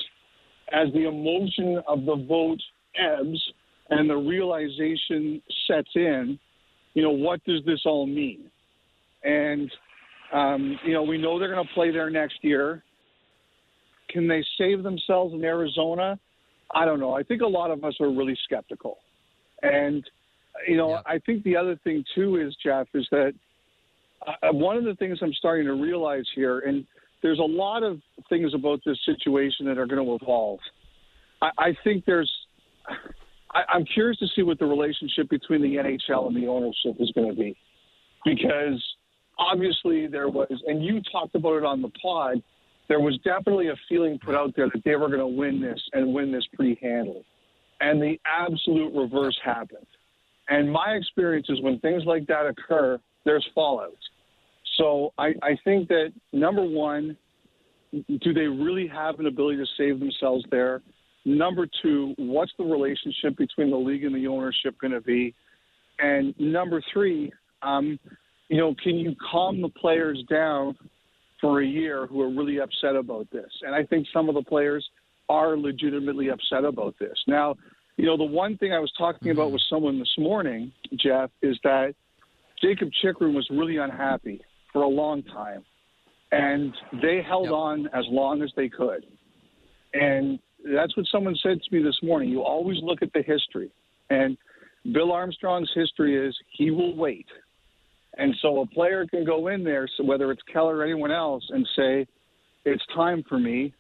as 0.73 0.93
the 0.93 1.09
emotion 1.09 1.81
of 1.87 2.05
the 2.05 2.17
vote 2.29 2.61
ebbs 2.97 3.53
and 3.91 4.09
the 4.09 4.17
realization 4.17 5.43
sets 5.67 5.91
in, 5.95 6.39
you 6.95 7.03
know, 7.03 7.11
what 7.11 7.43
does 7.45 7.61
this 7.67 7.81
all 7.85 8.07
mean? 8.07 8.51
And, 9.25 9.71
um, 10.33 10.79
you 10.85 10.93
know, 10.93 11.03
we 11.03 11.19
know 11.19 11.39
they're 11.39 11.53
going 11.53 11.67
to 11.67 11.75
play 11.75 11.91
there 11.91 12.11
next 12.11 12.37
year. 12.43 12.83
Can 14.11 14.29
they 14.29 14.45
save 14.59 14.83
themselves 14.83 15.35
in 15.35 15.45
Arizona? 15.45 16.19
I 16.75 16.85
don't 16.85 17.01
know. 17.01 17.15
I 17.15 17.23
think 17.23 17.43
a 17.43 17.47
lot 17.47 17.71
of 17.71 17.85
us 17.85 17.95
are 18.01 18.11
really 18.11 18.37
skeptical. 18.45 18.99
And, 19.63 20.05
you 20.67 20.77
know, 20.77 20.91
yeah. 20.91 21.01
I 21.07 21.19
think 21.19 21.43
the 21.45 21.57
other 21.57 21.79
thing, 21.85 22.05
too, 22.15 22.37
is, 22.37 22.57
Jeff, 22.63 22.87
is 22.95 23.07
that 23.11 23.33
uh, 24.27 24.53
one 24.53 24.77
of 24.77 24.85
the 24.85 24.95
things 24.95 25.19
I'm 25.23 25.33
starting 25.35 25.67
to 25.67 25.75
realize 25.75 26.25
here, 26.35 26.61
and 26.61 26.87
there's 27.23 27.39
a 27.39 27.43
lot 27.43 27.83
of 27.83 28.01
things 28.29 28.53
about 28.55 28.81
this 28.85 28.99
situation 29.05 29.67
that 29.67 29.79
are 29.79 29.87
going 29.87 30.05
to 30.05 30.19
evolve. 30.23 30.61
I, 31.43 31.51
I 31.59 31.77
think 31.85 32.05
there's 32.05 32.31
I, 33.53 33.63
I'm 33.73 33.85
curious 33.85 34.19
to 34.19 34.27
see 34.35 34.43
what 34.43 34.59
the 34.59 34.67
relationship 34.67 35.29
between 35.29 35.63
the 35.63 35.77
NHL 35.77 36.27
and 36.29 36.37
the 36.37 36.47
ownership 36.47 36.97
is 37.01 37.11
going 37.15 37.29
to 37.29 37.37
be, 37.37 37.57
because 38.25 38.83
obviously 39.39 40.07
there 40.07 40.29
was, 40.29 40.49
and 40.67 40.85
you 40.85 41.01
talked 41.11 41.35
about 41.35 41.57
it 41.57 41.65
on 41.65 41.83
the 41.83 41.91
pod. 42.03 42.43
There 42.91 42.99
was 42.99 43.17
definitely 43.19 43.69
a 43.69 43.77
feeling 43.89 44.19
put 44.19 44.35
out 44.35 44.53
there 44.57 44.69
that 44.75 44.83
they 44.85 44.97
were 44.97 45.07
going 45.07 45.21
to 45.21 45.27
win 45.29 45.61
this 45.61 45.81
and 45.93 46.13
win 46.13 46.33
this 46.33 46.45
pretty 46.55 46.77
handily, 46.83 47.25
and 47.81 48.03
the 48.03 48.19
absolute 48.27 48.93
reverse 48.93 49.39
happened. 49.45 49.87
And 50.49 50.71
my 50.71 50.97
experience 50.99 51.47
is 51.49 51.63
when 51.63 51.79
things 51.79 52.03
like 52.05 52.27
that 52.27 52.47
occur, 52.47 52.99
there's 53.25 53.47
fallout. 53.55 53.97
So 54.77 55.13
I, 55.19 55.35
I 55.41 55.57
think 55.63 55.87
that 55.87 56.13
number 56.33 56.65
one, 56.65 57.17
do 57.93 58.35
they 58.35 58.49
really 58.49 58.89
have 58.89 59.21
an 59.21 59.27
ability 59.27 59.59
to 59.59 59.67
save 59.79 60.01
themselves 60.01 60.45
there? 60.51 60.83
Number 61.25 61.69
two, 61.83 62.15
what's 62.19 62.51
the 62.59 62.65
relationship 62.65 63.37
between 63.37 63.71
the 63.71 63.77
league 63.77 64.03
and 64.03 64.13
the 64.13 64.27
ownership 64.27 64.75
going 64.81 64.95
to 64.95 65.01
be? 65.01 65.33
And 66.01 66.35
number 66.41 66.83
three, 66.93 67.31
um, 67.63 68.01
you 68.49 68.57
know, 68.57 68.75
can 68.83 68.97
you 68.97 69.15
calm 69.31 69.63
the 69.63 69.69
players 69.69 70.25
down 70.29 70.77
for 71.41 71.61
a 71.61 71.67
year 71.67 72.07
who 72.07 72.21
are 72.21 72.31
really 72.31 72.61
upset 72.61 72.97
about 72.97 73.31
this? 73.31 73.51
And 73.63 73.75
I 73.75 73.85
think 73.85 74.07
some 74.13 74.29
of 74.29 74.35
the 74.35 74.43
players 74.43 74.87
are 75.29 75.57
legitimately 75.57 76.29
upset 76.29 76.65
about 76.65 76.95
this. 76.99 77.17
Now, 77.27 77.55
you 77.97 78.07
know, 78.07 78.17
the 78.17 78.25
one 78.25 78.57
thing 78.57 78.73
I 78.73 78.79
was 78.79 78.93
talking 78.97 79.31
about 79.31 79.45
mm-hmm. 79.45 79.53
with 79.55 79.63
someone 79.69 79.99
this 79.99 80.15
morning, 80.19 80.73
Jeff, 80.97 81.31
is 81.43 81.59
that 81.65 81.95
Jakob 82.63 82.91
Chychrun 83.01 83.35
was 83.35 83.47
really 83.51 83.77
unhappy 83.77 84.41
for 84.73 84.83
a 84.83 84.89
long 84.89 85.23
time. 85.23 85.65
And 86.33 86.75
they 87.03 87.23
held 87.27 87.47
yep. 87.47 87.53
on 87.53 87.87
as 87.89 88.05
long 88.09 88.43
as 88.43 88.51
they 88.57 88.69
could. 88.69 89.05
And 89.93 90.39
that's 90.65 90.97
what 90.97 91.07
someone 91.11 91.37
said 91.43 91.61
to 91.63 91.77
me 91.77 91.83
this 91.83 91.99
morning. 92.03 92.29
You 92.29 92.43
always 92.43 92.79
look 92.83 93.03
at 93.03 93.13
the 93.13 93.23
history. 93.23 93.71
And 94.11 94.37
Bill 94.93 95.13
Armstrong's 95.13 95.71
history 95.75 96.27
is 96.27 96.37
he 96.57 96.71
will 96.71 96.97
wait. 96.97 97.27
And 98.21 98.37
so 98.43 98.61
a 98.61 98.67
player 98.67 99.07
can 99.07 99.25
go 99.25 99.49
in 99.49 99.65
there, 99.65 99.89
so 99.97 100.05
whether 100.05 100.31
it's 100.31 100.43
Keller 100.53 100.77
or 100.77 100.85
anyone 100.85 101.11
else, 101.11 101.43
and 101.49 101.67
say, 101.75 102.07
it's 102.67 102.83
time 102.95 103.25
for 103.27 103.39
me, 103.39 103.73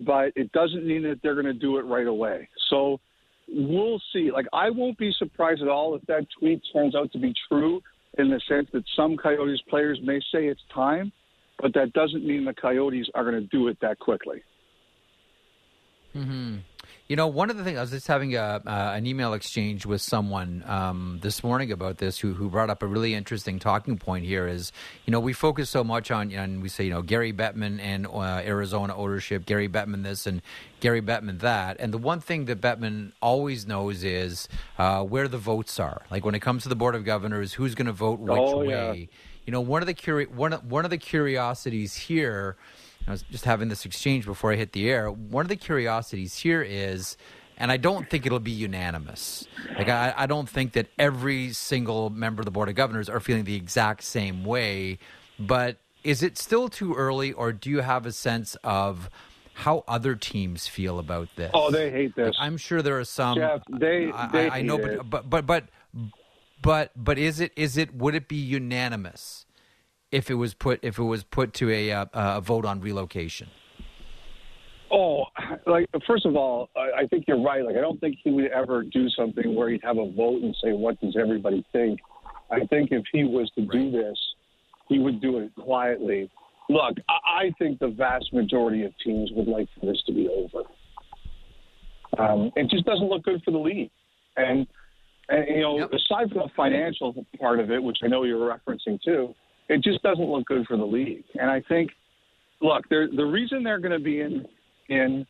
but 0.00 0.32
it 0.36 0.52
doesn't 0.52 0.86
mean 0.86 1.02
that 1.04 1.20
they're 1.22 1.34
going 1.34 1.46
to 1.46 1.54
do 1.54 1.78
it 1.78 1.82
right 1.82 2.06
away. 2.06 2.46
So 2.68 3.00
we'll 3.48 4.00
see. 4.12 4.30
Like, 4.30 4.44
I 4.52 4.68
won't 4.68 4.98
be 4.98 5.10
surprised 5.18 5.62
at 5.62 5.68
all 5.68 5.94
if 5.94 6.02
that 6.08 6.26
tweet 6.38 6.60
turns 6.74 6.94
out 6.94 7.10
to 7.12 7.18
be 7.18 7.32
true 7.48 7.80
in 8.18 8.28
the 8.28 8.38
sense 8.46 8.68
that 8.74 8.84
some 8.94 9.16
Coyotes 9.16 9.62
players 9.70 9.98
may 10.04 10.20
say 10.30 10.46
it's 10.46 10.60
time, 10.74 11.10
but 11.58 11.72
that 11.72 11.94
doesn't 11.94 12.26
mean 12.26 12.44
the 12.44 12.52
Coyotes 12.52 13.06
are 13.14 13.24
going 13.24 13.42
to 13.42 13.48
do 13.48 13.68
it 13.68 13.78
that 13.80 13.98
quickly. 13.98 14.42
Mm-hmm. 16.14 16.56
You 17.10 17.16
know, 17.16 17.26
one 17.26 17.50
of 17.50 17.56
the 17.56 17.64
things 17.64 17.76
I 17.76 17.80
was 17.80 17.90
just 17.90 18.06
having 18.06 18.36
a, 18.36 18.62
uh, 18.64 18.92
an 18.94 19.04
email 19.04 19.32
exchange 19.32 19.84
with 19.84 20.00
someone 20.00 20.62
um, 20.64 21.18
this 21.20 21.42
morning 21.42 21.72
about 21.72 21.98
this, 21.98 22.20
who 22.20 22.34
who 22.34 22.48
brought 22.48 22.70
up 22.70 22.84
a 22.84 22.86
really 22.86 23.14
interesting 23.14 23.58
talking 23.58 23.98
point. 23.98 24.24
Here 24.24 24.46
is, 24.46 24.70
you 25.06 25.10
know, 25.10 25.18
we 25.18 25.32
focus 25.32 25.68
so 25.68 25.82
much 25.82 26.12
on, 26.12 26.30
and 26.30 26.62
we 26.62 26.68
say, 26.68 26.84
you 26.84 26.90
know, 26.90 27.02
Gary 27.02 27.32
Bettman 27.32 27.80
and 27.80 28.06
uh, 28.06 28.42
Arizona 28.44 28.94
ownership, 28.94 29.44
Gary 29.44 29.68
Bettman 29.68 30.04
this 30.04 30.24
and 30.24 30.40
Gary 30.78 31.02
Bettman 31.02 31.40
that, 31.40 31.78
and 31.80 31.92
the 31.92 31.98
one 31.98 32.20
thing 32.20 32.44
that 32.44 32.60
Bettman 32.60 33.10
always 33.20 33.66
knows 33.66 34.04
is 34.04 34.46
uh, 34.78 35.02
where 35.02 35.26
the 35.26 35.36
votes 35.36 35.80
are. 35.80 36.02
Like 36.12 36.24
when 36.24 36.36
it 36.36 36.40
comes 36.42 36.62
to 36.62 36.68
the 36.68 36.76
board 36.76 36.94
of 36.94 37.04
governors, 37.04 37.54
who's 37.54 37.74
going 37.74 37.86
to 37.86 37.92
vote 37.92 38.20
which 38.20 38.38
oh, 38.38 38.64
way. 38.64 39.08
You 39.46 39.50
know, 39.50 39.62
one 39.62 39.82
of 39.82 39.88
the 39.88 39.94
curi- 39.94 40.30
one 40.30 40.52
one 40.52 40.84
of 40.84 40.92
the 40.92 40.98
curiosities 40.98 41.96
here 41.96 42.56
I 43.06 43.10
was 43.10 43.22
just 43.22 43.44
having 43.44 43.68
this 43.68 43.84
exchange 43.84 44.24
before 44.26 44.52
I 44.52 44.56
hit 44.56 44.72
the 44.72 44.88
air. 44.90 45.10
One 45.10 45.44
of 45.44 45.48
the 45.48 45.56
curiosities 45.56 46.36
here 46.36 46.62
is, 46.62 47.16
and 47.56 47.72
I 47.72 47.76
don't 47.76 48.08
think 48.08 48.26
it'll 48.26 48.38
be 48.38 48.50
unanimous. 48.50 49.46
Like 49.76 49.88
I, 49.88 50.14
I 50.16 50.26
don't 50.26 50.48
think 50.48 50.72
that 50.72 50.86
every 50.98 51.52
single 51.52 52.10
member 52.10 52.40
of 52.40 52.44
the 52.44 52.50
board 52.50 52.68
of 52.68 52.74
governors 52.74 53.08
are 53.08 53.20
feeling 53.20 53.44
the 53.44 53.56
exact 53.56 54.04
same 54.04 54.44
way. 54.44 54.98
But 55.38 55.78
is 56.04 56.22
it 56.22 56.38
still 56.38 56.68
too 56.68 56.94
early, 56.94 57.32
or 57.32 57.52
do 57.52 57.70
you 57.70 57.80
have 57.80 58.06
a 58.06 58.12
sense 58.12 58.56
of? 58.64 59.10
how 59.52 59.84
other 59.86 60.14
teams 60.14 60.66
feel 60.66 60.98
about 60.98 61.28
this. 61.36 61.50
Oh, 61.52 61.70
they 61.70 61.90
hate 61.90 62.16
this. 62.16 62.28
Like, 62.28 62.34
I'm 62.38 62.56
sure 62.56 62.80
there 62.80 62.98
are 62.98 63.04
some. 63.04 63.36
Jeff, 63.36 63.60
they, 63.68 64.10
I, 64.10 64.28
they 64.28 64.48
I, 64.48 64.58
I 64.58 64.62
know, 64.62 64.78
but, 64.78 65.10
but 65.10 65.28
but 65.28 65.46
but 65.46 65.64
But 66.62 66.92
but 66.96 67.18
is 67.18 67.40
it 67.40 67.52
is 67.56 67.76
it 67.76 67.94
would 67.94 68.14
it 68.14 68.28
be 68.28 68.36
unanimous 68.36 69.46
if 70.12 70.30
it 70.30 70.34
was 70.34 70.54
put 70.54 70.80
if 70.82 70.98
it 70.98 71.04
was 71.04 71.24
put 71.24 71.54
to 71.54 71.70
a 71.70 71.92
uh, 71.92 72.06
a 72.12 72.40
vote 72.40 72.64
on 72.64 72.80
relocation? 72.80 73.48
Oh, 74.92 75.24
like 75.66 75.86
first 76.06 76.26
of 76.26 76.36
all, 76.36 76.68
I, 76.76 77.02
I 77.02 77.06
think 77.06 77.24
you're 77.28 77.42
right. 77.42 77.64
Like 77.64 77.76
I 77.76 77.80
don't 77.80 78.00
think 78.00 78.16
he 78.22 78.30
would 78.30 78.50
ever 78.50 78.82
do 78.82 79.08
something 79.10 79.54
where 79.54 79.70
he'd 79.70 79.84
have 79.84 79.98
a 79.98 80.10
vote 80.10 80.42
and 80.42 80.54
say 80.62 80.72
what 80.72 81.00
does 81.00 81.16
everybody 81.20 81.64
think. 81.72 82.00
I 82.50 82.66
think 82.66 82.90
if 82.90 83.04
he 83.12 83.24
was 83.24 83.50
to 83.56 83.62
right. 83.62 83.70
do 83.70 83.90
this, 83.92 84.18
he 84.88 84.98
would 84.98 85.20
do 85.20 85.38
it 85.38 85.52
quietly. 85.54 86.28
Look, 86.68 86.96
I, 87.08 87.44
I 87.44 87.52
think 87.58 87.78
the 87.78 87.88
vast 87.88 88.32
majority 88.32 88.84
of 88.84 88.92
teams 89.04 89.30
would 89.34 89.46
like 89.46 89.68
for 89.78 89.86
this 89.86 90.02
to 90.06 90.12
be 90.12 90.28
over. 90.28 90.64
Um, 92.18 92.50
it 92.56 92.68
just 92.68 92.84
doesn't 92.84 93.08
look 93.08 93.22
good 93.22 93.40
for 93.44 93.52
the 93.52 93.58
league, 93.58 93.90
and 94.36 94.66
and 95.28 95.44
you 95.48 95.60
know, 95.60 95.78
yep. 95.78 95.90
aside 95.92 96.28
from 96.30 96.38
the 96.38 96.50
financial 96.56 97.14
part 97.38 97.60
of 97.60 97.70
it, 97.70 97.80
which 97.80 97.98
I 98.02 98.08
know 98.08 98.24
you're 98.24 98.52
referencing 98.52 99.00
too, 99.00 99.34
it 99.70 99.84
just 99.84 100.02
doesn't 100.02 100.28
look 100.28 100.46
good 100.46 100.66
for 100.66 100.76
the 100.76 100.84
league. 100.84 101.24
And 101.36 101.48
I 101.48 101.62
think, 101.68 101.92
look, 102.60 102.88
the 102.88 103.24
reason 103.24 103.62
they're 103.62 103.78
going 103.78 103.96
to 103.96 104.04
be 104.04 104.20
in 104.20 104.44
in 104.88 105.24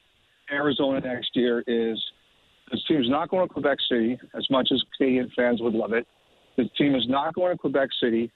Arizona 0.50 1.00
next 1.00 1.30
year 1.34 1.62
is 1.66 2.02
this 2.72 2.82
team 2.88 3.00
is 3.02 3.10
not 3.10 3.28
going 3.28 3.46
to 3.46 3.52
Quebec 3.52 3.76
City 3.90 4.18
as 4.34 4.46
much 4.50 4.70
as 4.72 4.82
Canadian 4.96 5.30
fans 5.36 5.60
would 5.60 5.74
love 5.74 5.92
it. 5.92 6.06
This 6.56 6.68
team 6.78 6.94
is 6.94 7.04
not 7.06 7.34
going 7.34 7.52
to 7.52 7.58
Quebec 7.58 7.90
City, 8.02 8.32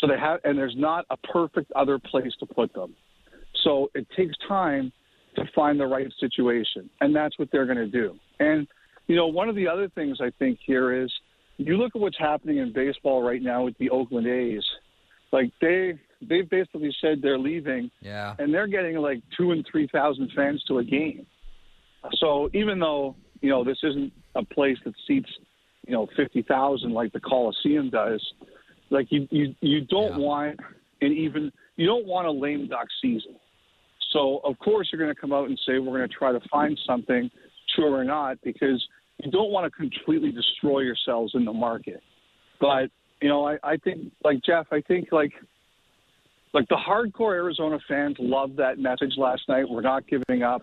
so 0.00 0.06
they 0.06 0.18
have, 0.18 0.40
and 0.44 0.56
there's 0.56 0.74
not 0.76 1.04
a 1.10 1.16
perfect 1.18 1.70
other 1.72 1.98
place 1.98 2.32
to 2.40 2.46
put 2.46 2.72
them. 2.72 2.94
So 3.62 3.90
it 3.94 4.06
takes 4.16 4.34
time 4.48 4.90
to 5.36 5.44
find 5.54 5.78
the 5.78 5.86
right 5.86 6.10
situation, 6.18 6.88
and 7.02 7.14
that's 7.14 7.38
what 7.38 7.48
they're 7.52 7.66
going 7.66 7.76
to 7.78 7.86
do. 7.86 8.16
And 8.40 8.66
you 9.08 9.16
know, 9.16 9.26
one 9.26 9.50
of 9.50 9.56
the 9.56 9.68
other 9.68 9.90
things 9.90 10.18
I 10.22 10.30
think 10.38 10.58
here 10.66 11.02
is 11.02 11.12
you 11.58 11.76
look 11.76 11.92
at 11.94 12.00
what's 12.00 12.18
happening 12.18 12.58
in 12.58 12.72
baseball 12.72 13.22
right 13.22 13.42
now 13.42 13.64
with 13.64 13.76
the 13.76 13.90
Oakland 13.90 14.26
A's. 14.26 14.64
Like 15.34 15.50
they 15.60 15.98
they've 16.22 16.48
basically 16.48 16.94
said 17.00 17.18
they're 17.20 17.40
leaving. 17.40 17.90
Yeah. 18.00 18.36
And 18.38 18.54
they're 18.54 18.68
getting 18.68 18.96
like 18.98 19.20
two 19.36 19.50
and 19.50 19.66
three 19.68 19.88
thousand 19.92 20.30
fans 20.34 20.62
to 20.68 20.78
a 20.78 20.84
game. 20.84 21.26
So 22.20 22.48
even 22.54 22.78
though 22.78 23.16
you 23.40 23.50
know 23.50 23.64
this 23.64 23.78
isn't 23.82 24.12
a 24.36 24.44
place 24.44 24.78
that 24.84 24.94
seats 25.08 25.28
you 25.88 25.92
know 25.92 26.06
fifty 26.16 26.42
thousand 26.42 26.92
like 26.92 27.12
the 27.12 27.18
Coliseum 27.18 27.90
does, 27.90 28.24
like 28.90 29.08
you 29.10 29.26
you 29.32 29.56
you 29.60 29.80
don't 29.80 30.12
yeah. 30.12 30.18
want 30.18 30.60
an 31.00 31.12
even 31.12 31.50
you 31.74 31.86
don't 31.86 32.06
want 32.06 32.28
a 32.28 32.30
lame 32.30 32.68
duck 32.68 32.86
season. 33.02 33.34
So 34.12 34.40
of 34.44 34.56
course 34.60 34.88
you're 34.92 35.02
going 35.02 35.12
to 35.12 35.20
come 35.20 35.32
out 35.32 35.48
and 35.48 35.58
say 35.66 35.80
we're 35.80 35.98
going 35.98 36.08
to 36.08 36.14
try 36.16 36.30
to 36.30 36.40
find 36.48 36.78
something, 36.86 37.28
true 37.74 37.92
or 37.92 38.04
not, 38.04 38.38
because 38.44 38.86
you 39.18 39.32
don't 39.32 39.50
want 39.50 39.64
to 39.64 39.76
completely 39.76 40.30
destroy 40.30 40.82
yourselves 40.82 41.32
in 41.34 41.44
the 41.44 41.52
market. 41.52 42.00
But 42.60 42.90
you 43.24 43.30
know, 43.30 43.48
I, 43.48 43.56
I 43.64 43.76
think 43.78 44.12
like 44.22 44.42
Jeff, 44.44 44.66
I 44.70 44.82
think 44.82 45.08
like 45.10 45.32
like 46.52 46.68
the 46.68 46.76
hardcore 46.76 47.32
Arizona 47.32 47.78
fans 47.88 48.16
loved 48.18 48.58
that 48.58 48.78
message 48.78 49.14
last 49.16 49.48
night. 49.48 49.64
We're 49.66 49.80
not 49.80 50.06
giving 50.06 50.42
up. 50.42 50.60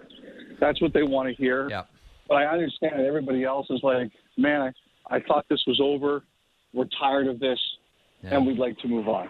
That's 0.59 0.79
what 0.79 0.93
they 0.93 1.01
want 1.01 1.27
to 1.27 1.33
hear. 1.33 1.67
Yeah. 1.71 1.85
But 2.27 2.35
I 2.35 2.45
understand 2.45 2.99
that 2.99 3.05
everybody 3.05 3.45
else 3.45 3.65
is 3.71 3.79
like, 3.81 4.11
man, 4.37 4.61
I, 5.09 5.15
I 5.15 5.19
thought 5.21 5.47
this 5.49 5.63
was 5.65 5.79
over. 5.81 6.21
We're 6.71 6.85
tired 6.99 7.25
of 7.25 7.39
this, 7.39 7.57
yeah. 8.23 8.35
and 8.35 8.45
we'd 8.45 8.59
like 8.59 8.77
to 8.77 8.87
move 8.87 9.07
on. 9.07 9.27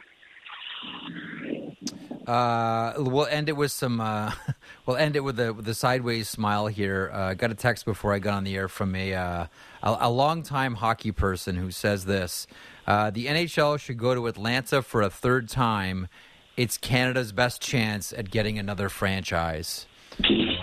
Uh, 2.28 2.94
we'll 2.98 3.26
end 3.26 3.50
it 3.50 3.54
with 3.54 3.72
some. 3.72 4.00
Uh, 4.00 4.32
we'll 4.86 4.98
end 4.98 5.16
it 5.16 5.22
with 5.22 5.40
a 5.40 5.54
with 5.54 5.74
sideways 5.76 6.30
smile 6.30 6.68
here. 6.68 7.10
Uh, 7.14 7.34
got 7.34 7.52
a 7.52 7.56
text 7.56 7.86
before 7.86 8.14
I 8.14 8.20
got 8.20 8.36
on 8.36 8.44
the 8.44 8.56
air 8.56 8.68
from 8.68 8.96
a 8.96 9.14
uh, 9.14 9.46
a, 9.84 9.98
a 10.02 10.10
longtime 10.10 10.76
hockey 10.76 11.12
person 11.12 11.56
who 11.56 11.72
says 11.72 12.06
this: 12.06 12.48
uh, 12.86 13.10
the 13.10 13.26
NHL 13.26 13.80
should 13.80 13.98
go 13.98 14.14
to 14.14 14.28
Atlanta 14.28 14.82
for 14.82 15.02
a 15.02 15.10
third 15.10 15.50
time. 15.50 16.08
It's 16.58 16.78
Canada's 16.78 17.32
best 17.32 17.62
chance 17.62 18.14
at 18.14 18.30
getting 18.30 18.60
another 18.60 18.90
franchise. 18.90 19.88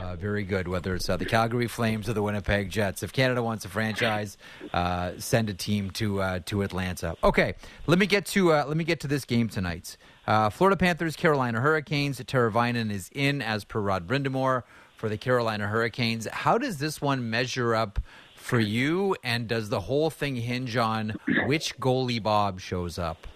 Uh, 0.01 0.15
very 0.15 0.45
good. 0.45 0.69
Whether 0.69 0.95
it's 0.95 1.09
uh, 1.09 1.17
the 1.17 1.25
Calgary 1.25 1.67
Flames 1.67 2.09
or 2.09 2.13
the 2.13 2.23
Winnipeg 2.23 2.71
Jets, 2.71 3.03
if 3.03 3.13
Canada 3.13 3.43
wants 3.43 3.65
a 3.65 3.69
franchise, 3.69 4.37
uh, 4.73 5.13
send 5.19 5.51
a 5.51 5.55
team 5.55 5.91
to 5.93 6.21
uh, 6.21 6.41
to 6.47 6.63
Atlanta. 6.63 7.17
Okay, 7.25 7.55
let 7.87 7.99
me 7.99 8.07
get 8.07 8.27
to 8.27 8.51
let 8.51 8.77
me 8.77 8.85
get 8.85 9.01
to 9.01 9.09
this 9.09 9.25
game 9.25 9.49
tonight. 9.49 9.97
Uh, 10.29 10.51
Florida 10.51 10.77
Panthers, 10.77 11.17
Carolina 11.17 11.59
Hurricanes. 11.59 12.21
Teravainen 12.21 12.91
is 12.91 13.09
in 13.15 13.41
as 13.41 13.65
per 13.65 13.81
Rod 13.81 14.07
Brind'Amour 14.07 14.63
for 14.95 15.09
the 15.09 15.17
Carolina 15.17 15.67
Hurricanes. 15.67 16.29
How 16.31 16.59
does 16.59 16.77
this 16.77 17.01
one 17.01 17.31
measure 17.31 17.75
up 17.75 17.99
for 18.37 18.61
you? 18.61 19.17
And 19.25 19.49
does 19.49 19.71
the 19.71 19.81
whole 19.81 20.11
thing 20.11 20.37
hinge 20.37 20.77
on 20.77 21.15
which 21.47 21.79
goalie 21.79 22.23
Bob 22.23 22.61
shows 22.61 22.99
up? 22.99 23.27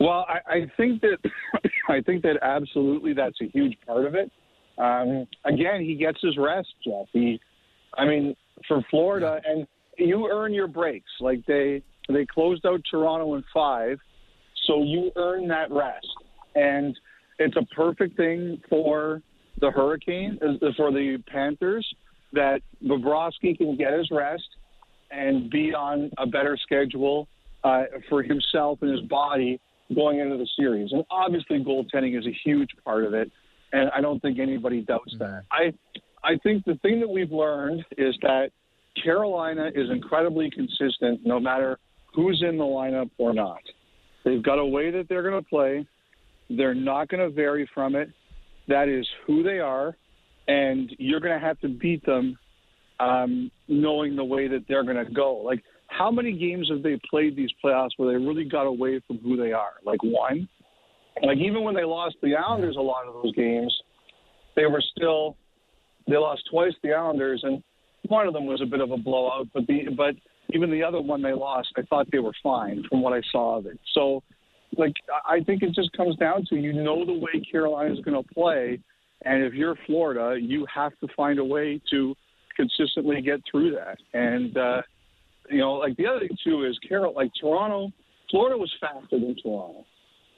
Well, 0.00 0.24
I, 0.26 0.38
I 0.50 0.72
think 0.78 1.02
that 1.02 1.18
I 1.90 2.00
think 2.00 2.22
that 2.22 2.38
absolutely 2.40 3.12
that's 3.12 3.36
a 3.42 3.46
huge 3.52 3.76
part 3.86 4.06
of 4.06 4.14
it. 4.14 4.32
Um, 4.78 5.26
again, 5.44 5.82
he 5.82 5.94
gets 5.94 6.22
his 6.22 6.38
rest, 6.38 6.68
Jeff. 6.82 7.06
He, 7.12 7.38
I 7.98 8.06
mean, 8.06 8.34
for 8.66 8.82
Florida, 8.90 9.42
and 9.44 9.66
you 9.98 10.30
earn 10.32 10.54
your 10.54 10.68
breaks. 10.68 11.10
Like 11.20 11.44
they 11.44 11.82
they 12.08 12.24
closed 12.24 12.64
out 12.64 12.80
Toronto 12.90 13.34
in 13.34 13.44
five, 13.52 13.98
so 14.68 14.84
you 14.84 15.10
earn 15.16 15.48
that 15.48 15.72
rest, 15.72 16.06
and 16.54 16.96
it's 17.40 17.56
a 17.56 17.64
perfect 17.74 18.16
thing 18.16 18.60
for 18.68 19.22
the 19.60 19.70
Hurricane 19.70 20.38
for 20.76 20.92
the 20.92 21.18
Panthers 21.26 21.86
that 22.32 22.60
Bobrovsky 22.84 23.56
can 23.56 23.76
get 23.76 23.92
his 23.92 24.08
rest 24.12 24.44
and 25.10 25.50
be 25.50 25.74
on 25.74 26.10
a 26.18 26.26
better 26.26 26.56
schedule 26.62 27.26
uh, 27.64 27.84
for 28.08 28.22
himself 28.22 28.78
and 28.82 28.92
his 28.92 29.00
body 29.08 29.60
going 29.94 30.20
into 30.20 30.36
the 30.36 30.46
series. 30.56 30.92
And 30.92 31.02
obviously, 31.10 31.58
goaltending 31.58 32.16
is 32.16 32.26
a 32.26 32.36
huge 32.44 32.68
part 32.84 33.04
of 33.04 33.14
it, 33.14 33.32
and 33.72 33.90
I 33.90 34.00
don't 34.00 34.20
think 34.20 34.38
anybody 34.38 34.82
doubts 34.82 35.14
mm-hmm. 35.14 35.24
that. 35.24 35.44
I 35.50 35.72
I 36.22 36.36
think 36.42 36.64
the 36.64 36.76
thing 36.82 37.00
that 37.00 37.08
we've 37.08 37.32
learned 37.32 37.84
is 37.96 38.14
that 38.22 38.50
Carolina 39.02 39.70
is 39.74 39.90
incredibly 39.90 40.50
consistent, 40.50 41.20
no 41.24 41.40
matter 41.40 41.78
who's 42.14 42.42
in 42.46 42.58
the 42.58 42.64
lineup 42.64 43.10
or 43.18 43.32
not. 43.32 43.60
They've 44.28 44.42
got 44.42 44.58
a 44.58 44.66
way 44.66 44.90
that 44.90 45.08
they're 45.08 45.22
going 45.22 45.42
to 45.42 45.48
play. 45.48 45.86
They're 46.50 46.74
not 46.74 47.08
going 47.08 47.26
to 47.26 47.34
vary 47.34 47.68
from 47.72 47.94
it. 47.94 48.10
That 48.68 48.88
is 48.88 49.06
who 49.26 49.42
they 49.42 49.58
are, 49.58 49.96
and 50.46 50.94
you're 50.98 51.20
going 51.20 51.32
to 51.32 51.44
have 51.44 51.58
to 51.60 51.68
beat 51.68 52.04
them, 52.04 52.38
um, 53.00 53.50
knowing 53.68 54.16
the 54.16 54.24
way 54.24 54.46
that 54.48 54.64
they're 54.68 54.84
going 54.84 55.02
to 55.02 55.10
go. 55.10 55.36
Like 55.36 55.62
how 55.86 56.10
many 56.10 56.36
games 56.36 56.68
have 56.70 56.82
they 56.82 57.00
played 57.08 57.36
these 57.36 57.48
playoffs 57.64 57.90
where 57.96 58.12
they 58.12 58.22
really 58.22 58.44
got 58.44 58.66
away 58.66 59.00
from 59.06 59.16
who 59.18 59.38
they 59.38 59.52
are? 59.52 59.74
Like 59.82 60.02
one. 60.02 60.46
Like 61.22 61.38
even 61.38 61.64
when 61.64 61.74
they 61.74 61.84
lost 61.84 62.16
the 62.22 62.36
Islanders, 62.36 62.76
a 62.76 62.82
lot 62.82 63.06
of 63.08 63.14
those 63.14 63.34
games, 63.34 63.74
they 64.56 64.66
were 64.66 64.82
still 64.94 65.36
they 66.06 66.16
lost 66.16 66.42
twice 66.50 66.72
the 66.82 66.92
Islanders, 66.92 67.40
and 67.44 67.62
one 68.08 68.26
of 68.26 68.34
them 68.34 68.44
was 68.44 68.60
a 68.60 68.66
bit 68.66 68.80
of 68.80 68.90
a 68.90 68.98
blowout. 68.98 69.48
But 69.54 69.66
the 69.66 69.88
but 69.96 70.14
even 70.50 70.70
the 70.70 70.82
other 70.82 71.00
one 71.00 71.22
they 71.22 71.32
lost, 71.32 71.68
I 71.76 71.82
thought 71.82 72.10
they 72.10 72.18
were 72.18 72.32
fine 72.42 72.82
from 72.88 73.02
what 73.02 73.12
I 73.12 73.20
saw 73.30 73.58
of 73.58 73.66
it. 73.66 73.78
So, 73.92 74.22
like 74.76 74.92
I 75.26 75.40
think 75.40 75.62
it 75.62 75.74
just 75.74 75.92
comes 75.92 76.16
down 76.16 76.44
to 76.50 76.56
you 76.56 76.72
know 76.72 77.04
the 77.04 77.12
way 77.12 77.42
Carolina 77.50 77.92
is 77.92 78.00
going 78.00 78.22
to 78.22 78.34
play, 78.34 78.78
and 79.24 79.42
if 79.42 79.54
you're 79.54 79.76
Florida, 79.86 80.38
you 80.40 80.66
have 80.72 80.92
to 81.00 81.08
find 81.16 81.38
a 81.38 81.44
way 81.44 81.80
to 81.90 82.14
consistently 82.56 83.20
get 83.22 83.40
through 83.50 83.72
that. 83.72 83.98
And 84.14 84.56
uh, 84.56 84.82
you 85.50 85.58
know, 85.58 85.74
like 85.74 85.96
the 85.96 86.06
other 86.06 86.20
thing 86.20 86.36
too 86.44 86.64
is 86.64 86.78
Carol, 86.86 87.14
like 87.14 87.30
Toronto, 87.40 87.90
Florida 88.30 88.56
was 88.56 88.72
faster 88.80 89.18
than 89.18 89.36
Toronto, 89.42 89.84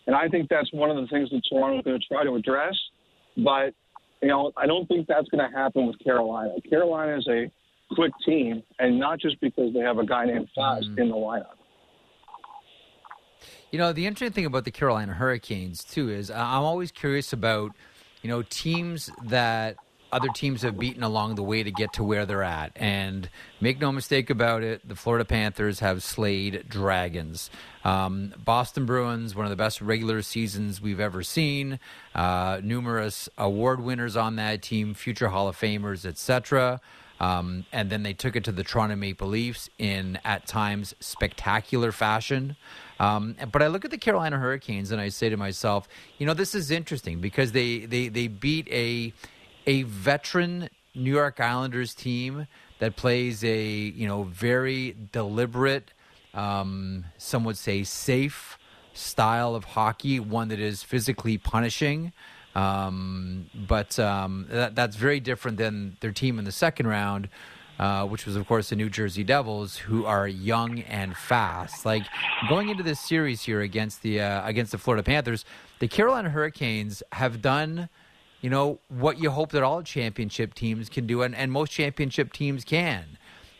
and 0.07 0.17
I 0.17 0.29
think 0.29 0.49
that's 0.49 0.73
one 0.73 0.91
of 0.91 0.97
the 0.97 1.07
things 1.09 1.31
that 1.31 1.43
Toronto 1.51 1.79
is 1.79 1.85
going 1.85 2.01
to 2.01 2.07
try 2.07 2.25
to 2.25 2.35
address. 2.35 2.77
But 3.37 3.75
you 4.23 4.29
know, 4.29 4.53
I 4.57 4.67
don't 4.67 4.87
think 4.87 5.07
that's 5.07 5.29
going 5.29 5.49
to 5.49 5.57
happen 5.57 5.87
with 5.87 5.99
Carolina. 6.03 6.53
Carolina 6.69 7.17
is 7.17 7.27
a 7.29 7.51
quick 7.95 8.13
team, 8.25 8.63
and 8.79 8.99
not 8.99 9.19
just 9.19 9.41
because 9.41 9.73
they 9.73 9.81
have 9.81 9.99
a 9.99 10.07
guy 10.07 10.25
named 10.27 10.49
Fast 10.55 10.87
mm. 10.91 10.99
in 10.99 11.09
the 11.09 11.15
lineup. 11.15 11.57
You 13.71 13.79
know, 13.79 13.93
the 13.93 14.07
interesting 14.07 14.33
thing 14.33 14.47
about 14.47 14.65
the 14.65 14.71
Carolina 14.71 15.13
Hurricanes 15.13 15.85
too 15.85 16.11
is 16.11 16.31
I'm 16.31 16.63
always 16.63 16.91
curious 16.91 17.33
about, 17.33 17.73
you 18.23 18.29
know, 18.29 18.43
teams 18.43 19.11
that 19.25 19.77
other 20.13 20.29
teams 20.35 20.63
have 20.63 20.79
beaten 20.79 21.03
along 21.03 21.37
the 21.37 21.43
way 21.43 21.63
to 21.63 21.71
get 21.71 21.93
to 21.95 22.03
where 22.03 22.27
they're 22.27 22.43
at. 22.43 22.73
And 22.77 23.29
make 23.61 23.81
no 23.81 23.93
mistake 23.93 24.31
about 24.31 24.63
it, 24.63 24.87
the 24.87 24.97
Florida 24.97 25.25
Panthers 25.25 25.81
have 25.81 26.03
slayed 26.03 26.65
dragons. 26.69 27.51
Um, 27.85 28.35
Boston 28.45 28.87
Bruins, 28.87 29.35
one 29.35 29.47
of 29.47 29.51
the 29.51 29.57
best 29.57 29.81
regular 29.81 30.23
seasons 30.23 30.81
we've 30.81 31.01
ever 31.01 31.23
seen. 31.23 31.79
Uh, 32.15 32.61
numerous 32.63 33.29
award 33.39 33.81
winners 33.81 34.17
on 34.17 34.37
that 34.37 34.63
team, 34.63 34.95
future 34.95 35.29
Hall 35.29 35.49
of 35.49 35.57
Famers, 35.57 36.05
etc. 36.05 36.81
Um, 37.21 37.67
and 37.71 37.91
then 37.91 38.03
they 38.03 38.15
took 38.15 38.35
it 38.35 38.45
to 38.45 38.53
the 38.53 38.65
Toronto 38.65 38.97
Maple 38.97 39.29
Leafs 39.29 39.69
in, 39.79 40.19
at 40.25 40.47
times, 40.47 40.95
spectacular 41.01 41.93
fashion. 41.93 42.57
Um, 42.99 43.37
but 43.53 43.63
I 43.63 43.67
look 43.67 43.85
at 43.85 43.91
the 43.91 43.99
Carolina 43.99 44.39
Hurricanes 44.39 44.91
and 44.91 45.01
I 45.01 45.11
say 45.11 45.29
to 45.29 45.37
myself, 45.37 45.87
you 46.19 46.27
know, 46.27 46.35
this 46.35 46.55
is 46.55 46.71
interesting 46.71 47.21
because 47.21 47.53
they, 47.53 47.81
they, 47.81 48.09
they 48.09 48.29
beat 48.29 48.69
a 48.71 49.13
a 49.67 49.83
veteran 49.83 50.71
New 50.95 51.13
York 51.13 51.39
Islanders 51.39 51.95
team 51.95 52.47
that 52.79 52.97
plays 52.97 53.45
a 53.45 53.63
you 53.63 54.09
know 54.09 54.23
very 54.25 54.97
deliberate 55.13 55.93
um, 56.35 57.05
some 57.19 57.45
would 57.45 57.59
say 57.59 57.83
safe 57.83 58.59
style 58.93 59.55
of 59.55 59.65
hockey, 59.65 60.21
one 60.21 60.49
that 60.49 60.61
is 60.61 60.83
physically 60.83 61.39
punishing. 61.39 62.13
Um, 62.55 63.47
but 63.55 63.99
um, 63.99 64.47
that, 64.51 64.75
that's 64.75 64.97
very 64.97 65.21
different 65.21 65.57
than 65.57 65.97
their 66.01 66.13
team 66.13 66.39
in 66.39 66.45
the 66.45 66.53
second 66.53 66.87
round, 66.87 67.29
uh, 67.79 68.07
which 68.07 68.27
was, 68.27 68.37
of 68.37 68.47
course, 68.47 68.71
the 68.71 68.77
New 68.77 68.91
Jersey 68.91 69.25
Devils, 69.25 69.77
who 69.77 70.05
are 70.05 70.27
young 70.27 70.81
and 70.81 71.17
fast. 71.17 71.87
Like 71.87 72.03
going 72.49 72.69
into 72.69 72.83
this 72.83 73.01
series 73.01 73.43
here 73.43 73.61
against 73.61 74.03
the 74.03 74.21
uh, 74.21 74.47
against 74.47 74.73
the 74.73 74.79
Florida 74.79 75.03
Panthers, 75.03 75.45
the 75.79 75.89
Carolina 75.89 76.31
Hurricanes 76.31 77.03
have 77.13 77.41
done, 77.41 77.89
you 78.41 78.51
know, 78.51 78.79
what 78.89 79.19
you 79.19 79.31
hope 79.31 79.53
that 79.53 79.63
all 79.63 79.83
championship 79.83 80.55
teams 80.55 80.89
can 80.89 81.07
do, 81.07 81.23
and, 81.23 81.35
and 81.35 81.53
most 81.53 81.71
championship 81.71 82.33
teams 82.33 82.65
can. 82.65 83.05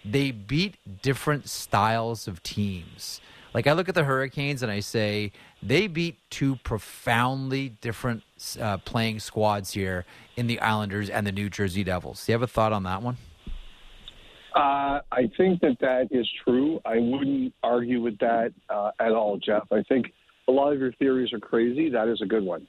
They 0.05 0.31
beat 0.31 0.77
different 1.03 1.49
styles 1.49 2.27
of 2.27 2.43
teams. 2.43 3.21
Like 3.53 3.67
I 3.67 3.73
look 3.73 3.89
at 3.89 3.95
the 3.95 4.05
Hurricanes 4.05 4.63
and 4.63 4.71
I 4.71 4.81
say 4.81 5.33
they 5.63 5.87
beat 5.87 6.19
two 6.31 6.57
profoundly 6.57 7.71
different 7.81 8.23
uh, 8.61 8.79
playing 8.79 9.21
squads 9.21 9.73
here 9.73 10.05
in 10.37 10.47
the 10.47 10.61
Islanders 10.61 11.11
and 11.11 11.27
the 11.27 11.33
New 11.33 11.51
Jersey 11.51 11.85
Devils. 11.85 12.25
Do 12.25 12.33
you 12.33 12.35
have 12.35 12.43
a 12.43 12.47
thought 12.47 12.73
on 12.73 12.83
that 12.85 13.03
one? 13.03 13.17
Uh, 14.55 15.01
I 15.13 15.31
think 15.37 15.61
that 15.61 15.77
that 15.81 16.09
is 16.11 16.29
true. 16.45 16.81
I 16.85 16.99
wouldn't 16.99 17.55
argue 17.63 18.03
with 18.03 18.19
that 18.19 18.53
uh, 18.69 18.91
at 18.99 19.13
all, 19.13 19.39
Jeff. 19.39 19.67
I 19.71 19.83
think 19.89 20.13
a 20.49 20.53
lot 20.53 20.73
of 20.73 20.81
your 20.81 20.93
theories 20.93 21.33
are 21.33 21.39
crazy. 21.39 21.89
That 21.89 22.09
is 22.09 22.21
a 22.21 22.27
good 22.27 22.45
one. 22.45 22.67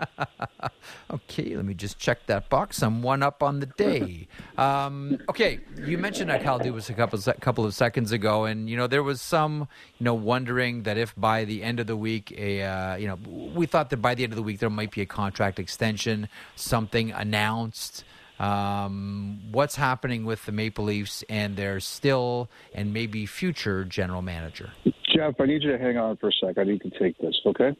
okay, 1.10 1.56
let 1.56 1.64
me 1.64 1.74
just 1.74 1.98
check 1.98 2.26
that 2.26 2.48
box. 2.48 2.82
I'm 2.82 3.02
one 3.02 3.22
up 3.22 3.42
on 3.42 3.60
the 3.60 3.66
day. 3.66 4.28
Um, 4.56 5.18
okay, 5.28 5.60
you 5.84 5.98
mentioned 5.98 6.30
Kyle 6.42 6.60
Dubas 6.60 6.90
a 6.90 6.94
couple 6.94 7.18
a 7.26 7.34
couple 7.34 7.64
of 7.64 7.74
seconds 7.74 8.12
ago, 8.12 8.44
and 8.44 8.68
you 8.68 8.76
know 8.76 8.86
there 8.86 9.02
was 9.02 9.20
some 9.20 9.68
you 9.98 10.04
know 10.04 10.14
wondering 10.14 10.84
that 10.84 10.96
if 10.96 11.14
by 11.16 11.44
the 11.44 11.62
end 11.62 11.80
of 11.80 11.86
the 11.86 11.96
week, 11.96 12.32
a 12.36 12.62
uh, 12.62 12.96
you 12.96 13.06
know 13.06 13.18
we 13.54 13.66
thought 13.66 13.90
that 13.90 13.98
by 13.98 14.14
the 14.14 14.24
end 14.24 14.32
of 14.32 14.36
the 14.36 14.42
week 14.42 14.60
there 14.60 14.70
might 14.70 14.90
be 14.90 15.00
a 15.00 15.06
contract 15.06 15.58
extension, 15.58 16.28
something 16.56 17.10
announced. 17.12 18.04
Um, 18.38 19.40
what's 19.50 19.74
happening 19.74 20.24
with 20.24 20.46
the 20.46 20.52
Maple 20.52 20.84
Leafs 20.84 21.24
and 21.28 21.56
their 21.56 21.80
still 21.80 22.48
and 22.72 22.92
maybe 22.92 23.26
future 23.26 23.84
general 23.84 24.22
manager? 24.22 24.70
Jeff, 25.12 25.34
I 25.40 25.46
need 25.46 25.64
you 25.64 25.72
to 25.72 25.78
hang 25.78 25.96
on 25.96 26.16
for 26.18 26.28
a 26.28 26.32
sec. 26.32 26.56
I 26.56 26.62
need 26.62 26.80
to 26.82 26.90
take 26.90 27.18
this. 27.18 27.34
Okay, 27.46 27.76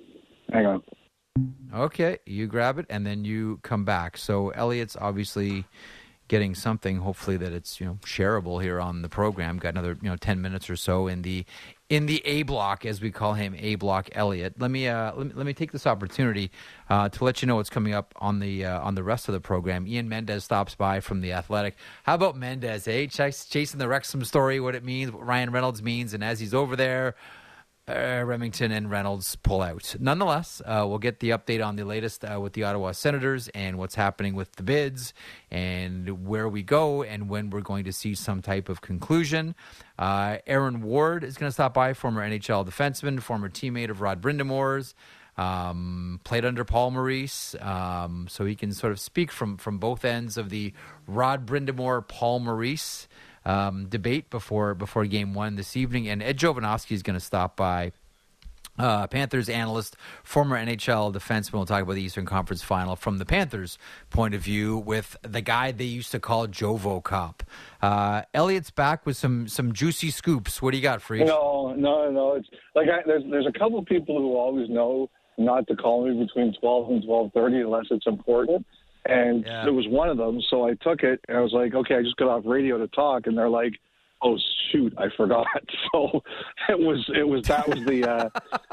hang 0.53 0.67
on. 0.67 0.83
Okay, 1.75 2.19
you 2.27 2.47
grab 2.47 2.79
it 2.79 2.87
and 2.89 3.07
then 3.07 3.25
you 3.25 3.61
come 3.63 3.85
back. 3.85 4.17
So 4.17 4.53
Elliotte's 4.57 4.97
obviously 4.97 5.65
getting 6.29 6.55
something. 6.55 6.99
Hopefully 6.99 7.37
that 7.39 7.53
it's 7.53 7.81
you 7.81 7.87
know 7.87 7.99
shareable 8.05 8.63
here 8.63 8.81
on 8.81 9.03
the 9.03 9.09
program. 9.09 9.59
Got 9.59 9.71
another 9.71 9.99
you 10.01 10.09
know 10.09 10.17
ten 10.17 10.41
minutes 10.41 10.71
or 10.71 10.77
so 10.77 11.09
in 11.09 11.23
the 11.23 11.45
in 11.89 12.07
the 12.07 12.25
A 12.27 12.43
block 12.43 12.85
as 12.85 13.01
we 13.01 13.11
call 13.11 13.33
him, 13.35 13.55
A 13.59 13.75
block 13.77 14.11
Elliotte. 14.13 14.55
Let 14.59 14.71
me 14.71 14.89
uh, 14.89 15.15
let 15.15 15.27
me, 15.27 15.33
let 15.35 15.47
me 15.47 15.55
take 15.55 15.73
this 15.73 15.87
opportunity 15.87 16.51
uh, 16.89 17.09
to 17.09 17.25
let 17.25 17.43
you 17.43 17.49
know 17.49 17.57
what's 17.57 17.71
coming 17.71 17.95
up 17.95 18.15
on 18.17 18.41
the 18.41 18.65
uh, 18.65 18.81
on 18.81 18.95
the 18.95 19.03
rest 19.03 19.29
of 19.29 19.33
the 19.33 19.41
program. 19.41 19.87
Ian 19.87 20.09
Mendes 20.09 20.45
stops 20.45 20.75
by 20.75 21.01
from 21.01 21.21
the 21.21 21.33
Athletic. 21.33 21.77
How 22.05 22.15
about 22.15 22.37
Mendes? 22.37 22.87
Eh, 22.87 23.07
chasing 23.07 23.79
the 23.79 23.89
Wrexham 23.89 24.25
story, 24.25 24.61
what 24.61 24.75
it 24.75 24.85
means, 24.85 25.11
what 25.11 25.27
Ryan 25.27 25.51
Reynolds 25.51 25.83
means, 25.83 26.15
and 26.15 26.23
as 26.23 26.41
he's 26.41 26.55
over 26.55 26.77
there 26.77 27.15
uh, 27.89 28.23
Remington 28.25 28.71
and 28.71 28.91
Reynolds 28.91 29.37
pull 29.37 29.63
out. 29.63 29.97
Nonetheless, 29.99 30.61
uh, 30.65 30.85
we'll 30.89 30.99
get 30.99 31.21
the 31.21 31.31
update 31.31 31.65
on 31.65 31.77
the 31.77 31.85
latest 31.85 32.25
uh, 32.25 32.39
with 32.41 32.53
the 32.53 32.65
Ottawa 32.65 32.93
Senators 32.93 33.49
and 33.49 33.79
what's 33.79 33.95
happening 33.95 34.35
with 34.35 34.53
the 34.57 34.63
bids 34.63 35.15
and 35.51 36.27
where 36.27 36.49
we 36.49 36.63
go 36.63 37.03
and 37.03 37.29
when 37.29 37.51
we're 37.51 37.61
going 37.61 37.85
to 37.85 37.93
see 37.93 38.15
some 38.15 38.43
type 38.43 38.69
of 38.69 38.81
conclusion. 38.81 39.55
Uh, 39.99 40.39
Aaron 40.47 40.83
Ward 40.83 41.25
is 41.25 41.37
going 41.39 41.49
to 41.49 41.53
stop 41.53 41.75
by, 41.75 41.95
former 41.95 42.29
NHL 42.29 42.67
defenseman, 42.67 43.23
former 43.23 43.49
teammate 43.49 43.91
of 43.91 44.01
Rod 44.01 44.21
Brind'Amour's. 44.21 44.95
Um, 45.37 46.21
played 46.25 46.45
under 46.45 46.65
Paul 46.65 46.91
Maurice, 46.91 47.55
um, 47.61 48.27
so 48.29 48.45
he 48.45 48.57
can 48.57 48.73
sort 48.73 48.91
of 48.91 48.99
speak 48.99 49.31
from 49.31 49.57
from 49.57 49.79
both 49.79 50.05
ends 50.05 50.37
of 50.37 50.51
the 50.51 50.73
Rod 51.07 51.47
Brind'Amour 51.47 52.09
Paul 52.09 52.41
Maurice 52.41 53.07
um, 53.49 53.87
debate 53.87 54.31
before 54.31 54.75
before 54.75 55.07
game 55.07 55.35
one 55.35 55.57
this 55.57 55.77
evening. 55.77 56.07
And 56.07 56.23
Ed 56.23 56.39
Jovanovski 56.39 56.93
is 56.93 57.03
going 57.03 57.19
to 57.19 57.25
stop 57.25 57.57
by. 57.57 57.93
Uh, 58.79 59.09
Panthers 59.09 59.49
analyst, 59.49 59.97
former 60.23 60.57
NHL 60.57 61.13
defenseman. 61.13 61.55
We'll 61.55 61.67
talk 61.67 61.83
about 61.83 61.95
the 61.95 62.03
Eastern 62.03 62.27
Conference 62.27 62.63
Final 62.63 62.95
from 62.95 63.19
the 63.19 63.25
Panthers' 63.25 63.77
point 64.09 64.35
of 64.35 64.41
view 64.41 64.79
with 64.79 65.17
the 65.23 65.41
guy 65.41 65.73
they 65.73 65.83
used 65.83 66.13
to 66.13 66.21
call 66.21 66.47
Jovo 66.47 67.03
Cop. 67.03 67.43
Uh, 67.83 68.23
Elliotte's 68.33 68.71
back 68.71 69.05
with 69.05 69.17
some 69.17 69.49
some 69.49 69.73
juicy 69.73 70.13
scoops. 70.13 70.63
What 70.63 70.71
do 70.71 70.77
you 70.77 70.83
got 70.85 71.03
for? 71.03 71.17
No, 71.17 71.75
no, 71.77 72.09
no. 72.09 72.35
It's 72.35 72.47
like 72.77 72.87
I, 72.89 73.03
there's 73.05 73.25
there's 73.29 73.47
a 73.49 73.59
couple 73.59 73.85
people 73.85 74.17
who 74.17 74.37
always 74.37 74.71
know 74.71 75.11
not 75.39 75.67
to 75.67 75.75
call 75.75 76.09
me 76.09 76.25
between 76.25 76.55
twelve 76.61 76.89
and 76.89 77.03
twelve 77.03 77.33
thirty 77.33 77.59
unless 77.59 77.87
it's 77.91 78.07
important 78.07 78.65
and 79.09 79.45
yeah. 79.45 79.65
there 79.65 79.73
was 79.73 79.87
one 79.89 80.09
of 80.09 80.17
them. 80.17 80.41
So 80.51 80.69
I 80.69 80.75
took 80.75 81.03
it 81.03 81.21
and 81.29 81.37
I 81.37 81.41
was 81.41 81.53
like, 81.53 81.75
okay, 81.75 81.97
I 81.97 82.03
just 82.03 82.17
got 82.17 82.29
off 82.29 82.43
radio 82.47 82.79
to 82.79 82.87
talk, 82.89 83.27
and 83.27 83.37
they're 83.37 83.49
like, 83.49 83.73
oh 84.23 84.37
shoot, 84.71 84.93
I 84.99 85.07
forgot. 85.17 85.47
So 85.93 86.23
it 86.69 86.79
was 86.79 87.09
it 87.15 87.27
was 87.27 87.47
that 87.47 87.67
was 87.67 87.79
the 87.87 88.05
uh, 88.05 88.29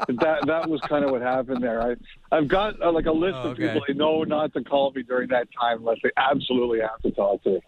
that 0.20 0.46
that 0.46 0.68
was 0.68 0.80
kind 0.82 1.04
of 1.04 1.10
what 1.10 1.22
happened 1.22 1.62
there. 1.62 1.80
I 1.80 1.96
I've 2.30 2.46
got 2.46 2.80
uh, 2.82 2.92
like 2.92 3.06
a 3.06 3.12
list 3.12 3.36
oh, 3.36 3.48
okay. 3.50 3.64
of 3.64 3.74
people 3.74 3.82
I 3.88 3.92
know 3.92 4.22
not 4.24 4.52
to 4.52 4.62
call 4.62 4.92
me 4.92 5.02
during 5.02 5.28
that 5.30 5.48
time 5.58 5.78
unless 5.78 5.96
they 6.02 6.10
absolutely 6.18 6.80
have 6.80 7.00
to 7.02 7.10
talk 7.12 7.42
to 7.44 7.50
me. 7.50 7.60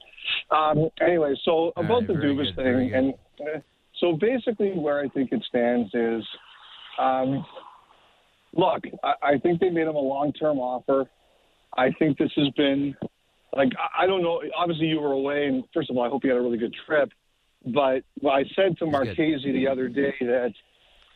Um, 0.50 0.90
anyway, 1.00 1.35
so 1.44 1.72
about 1.76 2.00
right, 2.00 2.09
the 2.09 2.12
Dubas 2.14 2.54
thing, 2.57 2.92
and 2.92 3.14
uh, 3.40 3.61
so 4.00 4.18
basically 4.20 4.72
where 4.72 5.00
I 5.00 5.09
think 5.09 5.33
it 5.33 5.42
stands 5.48 5.88
is. 5.94 6.24
Um, 6.98 7.46
look, 8.54 8.83
I, 9.02 9.14
I 9.22 9.38
think 9.38 9.61
they 9.61 9.70
made 9.70 9.87
him 9.87 9.96
a 9.96 10.00
long-term 10.00 10.59
offer. 10.59 11.09
I 11.76 11.90
think 11.98 12.18
this 12.18 12.33
has 12.37 12.48
been 12.57 12.94
like 13.54 13.72
I 13.96 14.07
don't 14.07 14.22
know. 14.22 14.42
Obviously, 14.57 14.87
you 14.87 15.00
were 15.00 15.12
away, 15.12 15.46
and 15.46 15.64
first 15.72 15.90
of 15.90 15.96
all, 15.96 16.04
I 16.04 16.09
hope 16.09 16.24
you 16.24 16.31
had 16.31 16.38
a 16.38 16.42
really 16.42 16.59
good 16.59 16.74
trip. 16.87 17.11
But 17.64 18.02
well, 18.20 18.35
I 18.35 18.44
said 18.54 18.78
to 18.78 18.87
Marchese 18.87 19.52
the 19.52 19.66
other 19.68 19.88
day 19.88 20.14
that 20.20 20.52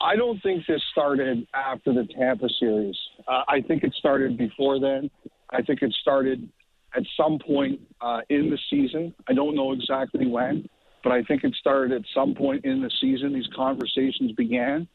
I 0.01 0.17
don't 0.17 0.43
think 0.43 0.67
this 0.67 0.83
started 0.91 1.47
after 1.55 1.93
the 1.93 2.07
Tampa 2.19 2.49
series. 2.59 2.97
Uh, 3.29 3.43
I 3.49 3.61
think 3.61 3.85
it 3.85 3.95
started 3.99 4.37
before 4.37 4.81
then. 4.81 5.11
I 5.51 5.63
think 5.63 5.83
it 5.83 5.95
started 6.01 6.49
at 6.95 7.03
some 7.17 7.39
point 7.39 7.81
uh, 8.01 8.21
in 8.29 8.51
the 8.51 8.59
season. 8.69 9.15
I 9.29 9.35
don't 9.35 9.55
know 9.55 9.73
exactly 9.73 10.27
when, 10.27 10.69
but 11.05 11.13
I 11.13 11.23
think 11.23 11.45
it 11.45 11.55
started 11.55 11.93
at 11.93 12.03
some 12.15 12.35
point 12.35 12.65
in 12.65 12.83
the 12.83 12.91
season. 13.01 13.33
These 13.33 13.49
conversations 13.55 14.33
began, 14.33 14.89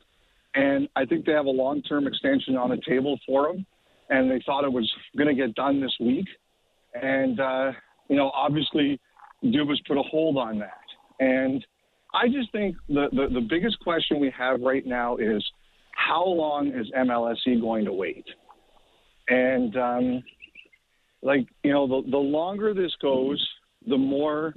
and 0.54 0.90
I 0.96 1.06
think 1.06 1.26
they 1.26 1.32
have 1.32 1.46
a 1.46 1.52
long-term 1.52 2.08
extension 2.08 2.58
on 2.58 2.70
the 2.70 2.82
table 2.88 3.20
for 3.26 3.48
them 3.48 3.66
and 4.10 4.30
they 4.30 4.42
thought 4.46 4.64
it 4.64 4.72
was 4.72 4.92
going 5.18 5.28
to 5.28 5.34
get 5.34 5.56
done 5.56 5.82
this 5.82 5.96
week. 6.00 6.28
And, 7.02 7.40
uh, 7.40 7.72
you 8.10 8.16
know, 8.16 8.32
obviously, 8.34 9.00
Dubas 9.44 9.78
put 9.88 9.98
a 9.98 10.04
hold 10.04 10.38
on 10.38 10.60
that. 10.60 10.72
And 11.20 11.66
I 12.14 12.28
just 12.28 12.52
think 12.52 12.76
the, 12.88 13.08
the, 13.12 13.28
the 13.34 13.42
biggest 13.42 13.80
question 13.82 14.20
we 14.20 14.32
have 14.38 14.62
right 14.62 14.86
now 14.86 15.18
is 15.18 15.44
how 15.92 16.26
long 16.26 16.68
is 16.68 16.90
MLSE 16.98 17.60
going 17.60 17.86
to 17.86 17.94
wait? 17.94 18.26
And, 19.28 19.76
um, 19.76 20.24
like, 21.22 21.48
you 21.64 21.72
know, 21.72 21.88
the, 21.88 22.10
the 22.10 22.18
longer 22.18 22.74
this 22.74 22.94
goes, 23.02 23.46
the 23.88 23.98
more, 23.98 24.54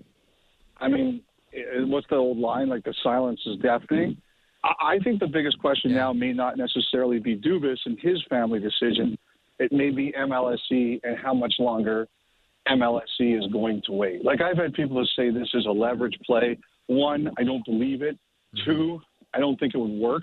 I 0.79 0.89
mean, 0.89 1.23
what's 1.53 2.07
the 2.09 2.17
old 2.17 2.39
line? 2.39 2.69
Like, 2.69 2.85
the 2.85 2.95
silence 3.03 3.41
is 3.47 3.57
deafening. 3.59 4.17
I 4.63 4.99
think 5.03 5.21
the 5.21 5.27
biggest 5.27 5.59
question 5.59 5.91
yeah. 5.91 5.99
now 5.99 6.13
may 6.13 6.33
not 6.33 6.57
necessarily 6.59 7.19
be 7.19 7.37
Dubas 7.37 7.79
and 7.87 7.99
his 8.01 8.23
family 8.29 8.61
decision, 8.61 9.17
it 9.61 9.71
may 9.73 9.91
be 9.91 10.13
MLSE 10.19 11.01
and 11.05 11.17
how 11.23 11.35
much 11.35 11.55
longer 11.59 12.09
MLSE 12.69 13.39
is 13.39 13.53
going 13.53 13.83
to 13.87 13.93
wait. 13.93 14.25
Like 14.25 14.41
I've 14.41 14.57
had 14.57 14.73
people 14.73 15.07
say 15.15 15.31
this 15.31 15.51
is 15.55 15.67
a 15.67 15.71
leverage 15.71 16.19
play. 16.27 16.59
One, 16.87 17.31
I 17.39 17.45
don't 17.45 17.65
believe 17.65 18.03
it. 18.03 18.19
Mm-hmm. 18.57 18.71
Two, 18.71 19.01
I 19.35 19.39
don't 19.39 19.59
think 19.61 19.75
it 19.75 19.79
would 19.79 20.01
work. 20.01 20.23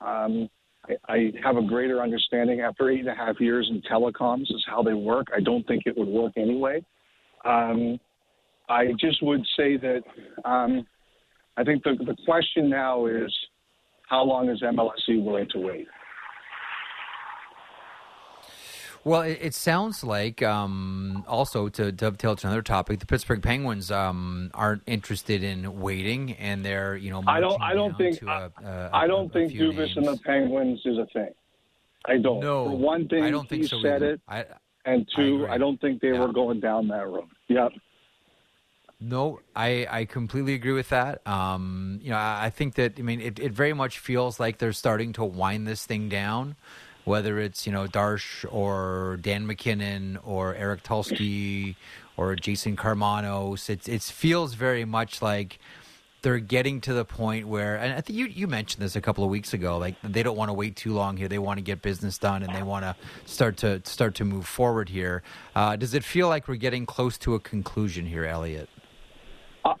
Um, 0.00 0.48
I, 0.86 1.12
I 1.12 1.32
have 1.42 1.56
a 1.56 1.62
greater 1.62 2.02
understanding 2.02 2.60
after 2.60 2.90
eight 2.90 3.00
and 3.00 3.08
a 3.08 3.14
half 3.14 3.40
years 3.40 3.68
in 3.70 3.82
telecoms 3.82 4.42
is 4.42 4.64
how 4.68 4.82
they 4.82 4.94
work. 4.94 5.26
I 5.34 5.40
don't 5.40 5.66
think 5.66 5.84
it 5.86 5.96
would 5.96 6.08
work 6.08 6.32
anyway. 6.36 6.84
Um, 7.44 7.98
I 8.68 8.92
just 9.00 9.22
would 9.22 9.44
say 9.56 9.78
that 9.78 10.02
um, 10.44 10.86
I 11.56 11.64
think 11.64 11.84
the, 11.84 11.96
the 12.04 12.16
question 12.26 12.68
now 12.68 13.06
is 13.06 13.34
how 14.08 14.24
long 14.24 14.50
is 14.50 14.62
MLSE 14.62 15.22
willing 15.22 15.48
to 15.52 15.58
wait? 15.58 15.86
Well, 19.08 19.22
it, 19.22 19.38
it 19.40 19.54
sounds 19.54 20.04
like 20.04 20.42
um, 20.42 21.24
also 21.26 21.70
to 21.70 21.90
dovetail 21.90 22.36
to 22.36 22.46
another 22.46 22.60
topic, 22.60 23.00
the 23.00 23.06
Pittsburgh 23.06 23.42
Penguins 23.42 23.90
um, 23.90 24.50
aren't 24.52 24.82
interested 24.86 25.42
in 25.42 25.80
waiting, 25.80 26.32
and 26.32 26.62
they're 26.62 26.94
you 26.94 27.10
know. 27.10 27.22
I 27.26 27.40
don't. 27.40 27.58
I 27.62 27.72
don't 27.72 27.96
think. 27.96 28.20
A, 28.20 28.52
a, 28.62 28.90
I 28.92 29.06
don't 29.06 29.32
think 29.32 29.52
Dubas 29.52 29.76
names. 29.76 29.96
and 29.96 30.06
the 30.06 30.18
Penguins 30.18 30.80
is 30.84 30.98
a 30.98 31.06
thing. 31.06 31.30
I 32.04 32.18
don't. 32.18 32.40
No, 32.40 32.66
For 32.66 32.76
one 32.76 33.08
thing, 33.08 33.24
I 33.24 33.30
don't 33.30 33.48
think 33.48 33.62
he 33.62 33.68
so 33.68 33.80
said 33.80 34.02
either. 34.02 34.12
it, 34.12 34.20
I, 34.28 34.44
and 34.84 35.08
two, 35.16 35.46
I, 35.48 35.54
I, 35.54 35.58
don't 35.58 35.80
think 35.80 36.02
they 36.02 36.12
yeah. 36.12 36.20
were 36.20 36.32
going 36.32 36.60
down 36.60 36.88
that 36.88 37.08
road. 37.08 37.28
Yep. 37.48 37.72
No, 39.00 39.40
I, 39.56 39.86
I 39.88 40.04
completely 40.04 40.54
agree 40.54 40.72
with 40.72 40.90
that. 40.90 41.26
Um, 41.26 42.00
you 42.02 42.10
know, 42.10 42.16
I, 42.16 42.46
I, 42.46 42.50
think 42.50 42.74
that 42.74 42.98
I 42.98 43.02
mean 43.02 43.20
it, 43.20 43.38
it 43.38 43.52
very 43.52 43.72
much 43.72 44.00
feels 44.00 44.40
like 44.40 44.58
they're 44.58 44.72
starting 44.72 45.12
to 45.14 45.24
wind 45.24 45.66
this 45.66 45.86
thing 45.86 46.08
down, 46.08 46.56
whether 47.08 47.40
it's 47.40 47.66
you 47.66 47.72
know 47.72 47.86
Darche 47.86 48.44
or 48.52 49.18
Dan 49.20 49.46
MacKinnon 49.46 50.18
or 50.24 50.54
Eric 50.54 50.82
Tulsky 50.84 51.74
or 52.16 52.36
Jason 52.36 52.76
Karmanos. 52.76 53.68
It 53.68 53.88
it 53.88 54.02
feels 54.02 54.54
very 54.54 54.84
much 54.84 55.20
like 55.22 55.58
they're 56.22 56.38
getting 56.38 56.80
to 56.80 56.92
the 56.92 57.04
point 57.04 57.46
where, 57.46 57.76
and 57.76 57.92
I 57.92 58.00
think 58.00 58.18
you, 58.18 58.26
you 58.26 58.48
mentioned 58.48 58.82
this 58.82 58.96
a 58.96 59.00
couple 59.00 59.22
of 59.22 59.30
weeks 59.30 59.54
ago. 59.54 59.78
Like 59.78 59.94
they 60.02 60.22
don't 60.22 60.36
want 60.36 60.48
to 60.48 60.52
wait 60.52 60.76
too 60.76 60.92
long 60.92 61.16
here. 61.16 61.28
They 61.28 61.38
want 61.38 61.58
to 61.58 61.62
get 61.62 61.80
business 61.80 62.18
done, 62.18 62.42
and 62.42 62.54
they 62.54 62.62
want 62.62 62.84
to 62.84 62.94
start 63.24 63.56
to 63.58 63.80
start 63.84 64.14
to 64.16 64.24
move 64.24 64.46
forward 64.46 64.88
here. 64.88 65.22
Uh, 65.54 65.76
does 65.76 65.94
it 65.94 66.04
feel 66.04 66.28
like 66.28 66.48
we're 66.48 66.56
getting 66.56 66.86
close 66.86 67.18
to 67.18 67.34
a 67.34 67.40
conclusion 67.40 68.06
here, 68.06 68.24
Elliotte? 68.24 68.68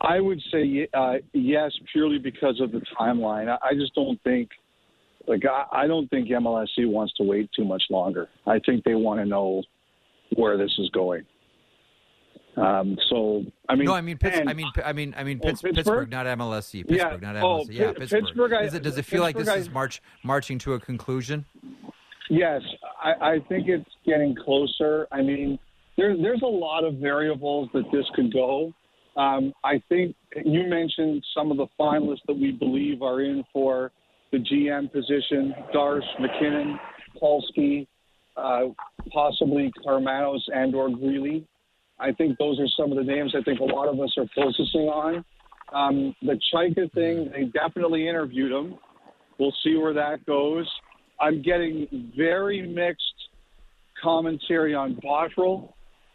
I 0.00 0.20
would 0.20 0.40
say 0.52 0.88
uh, 0.92 1.14
yes, 1.32 1.72
purely 1.92 2.18
because 2.18 2.60
of 2.60 2.72
the 2.72 2.82
timeline. 2.98 3.48
I 3.62 3.74
just 3.74 3.94
don't 3.94 4.20
think, 4.22 4.50
like, 5.28 5.42
I 5.72 5.86
don't 5.86 6.08
think 6.08 6.28
MLSE 6.28 6.88
wants 6.88 7.12
to 7.14 7.22
wait 7.22 7.50
too 7.54 7.64
much 7.64 7.82
longer. 7.90 8.28
I 8.46 8.58
think 8.64 8.84
they 8.84 8.94
want 8.94 9.20
to 9.20 9.26
know 9.26 9.62
where 10.34 10.56
this 10.56 10.72
is 10.78 10.88
going. 10.90 11.24
Um, 12.56 12.96
so 13.08 13.44
I 13.68 13.76
mean, 13.76 13.84
no, 13.84 13.94
I 13.94 14.00
mean, 14.00 14.18
Pitts, 14.18 14.40
I 14.44 14.52
mean, 14.52 14.68
I 14.84 14.92
mean, 14.92 15.14
I 15.16 15.22
mean, 15.22 15.38
Pitts, 15.38 15.62
oh, 15.64 15.68
Pittsburgh? 15.68 15.74
Pittsburgh? 15.74 16.10
not 16.10 16.26
MLSE. 16.26 16.88
Pittsburgh, 16.88 17.22
yeah. 17.22 17.32
not 17.32 17.36
MLSE. 17.36 17.42
Oh, 17.44 17.66
yeah, 17.70 17.92
Pittsburgh. 17.92 18.24
Pittsburgh 18.24 18.52
I, 18.52 18.62
it, 18.64 18.82
does 18.82 18.98
it 18.98 19.04
feel 19.04 19.22
like 19.22 19.36
this 19.36 19.48
I, 19.48 19.56
is 19.56 19.70
march 19.70 20.02
marching 20.24 20.58
to 20.60 20.74
a 20.74 20.80
conclusion? 20.80 21.44
Yes, 22.30 22.62
I, 23.02 23.12
I 23.34 23.38
think 23.48 23.68
it's 23.68 23.88
getting 24.04 24.34
closer. 24.44 25.06
I 25.12 25.22
mean, 25.22 25.58
there's 25.96 26.18
there's 26.20 26.42
a 26.42 26.46
lot 26.46 26.84
of 26.84 26.94
variables 26.94 27.68
that 27.74 27.84
this 27.92 28.04
could 28.16 28.32
go. 28.32 28.72
Um, 29.16 29.52
I 29.64 29.82
think 29.88 30.16
you 30.44 30.68
mentioned 30.68 31.24
some 31.36 31.50
of 31.50 31.58
the 31.58 31.66
finalists 31.78 32.22
that 32.26 32.34
we 32.34 32.52
believe 32.52 33.02
are 33.02 33.20
in 33.20 33.44
for 33.52 33.92
the 34.32 34.38
GM 34.38 34.92
position: 34.92 35.54
Darche, 35.74 36.02
MacKinnon, 36.20 36.78
Tulsky, 37.20 37.86
uh, 38.36 38.66
possibly 39.12 39.72
Karmanos 39.84 40.40
and 40.52 40.74
or 40.74 40.88
Greeley. 40.88 41.46
I 42.00 42.12
think 42.12 42.38
those 42.38 42.60
are 42.60 42.68
some 42.78 42.92
of 42.92 42.98
the 42.98 43.04
names 43.04 43.34
I 43.36 43.42
think 43.42 43.60
a 43.60 43.64
lot 43.64 43.88
of 43.88 43.98
us 44.00 44.14
are 44.16 44.26
focusing 44.34 44.88
on. 44.88 45.24
Um, 45.72 46.14
the 46.22 46.38
Chayka 46.52 46.92
thing, 46.92 47.30
they 47.34 47.44
definitely 47.46 48.08
interviewed 48.08 48.52
him. 48.52 48.78
We'll 49.38 49.54
see 49.62 49.76
where 49.76 49.92
that 49.94 50.24
goes. 50.24 50.66
I'm 51.20 51.42
getting 51.42 52.12
very 52.16 52.66
mixed 52.66 53.02
commentary 54.02 54.74
on 54.74 54.96
Botterill. 54.96 55.72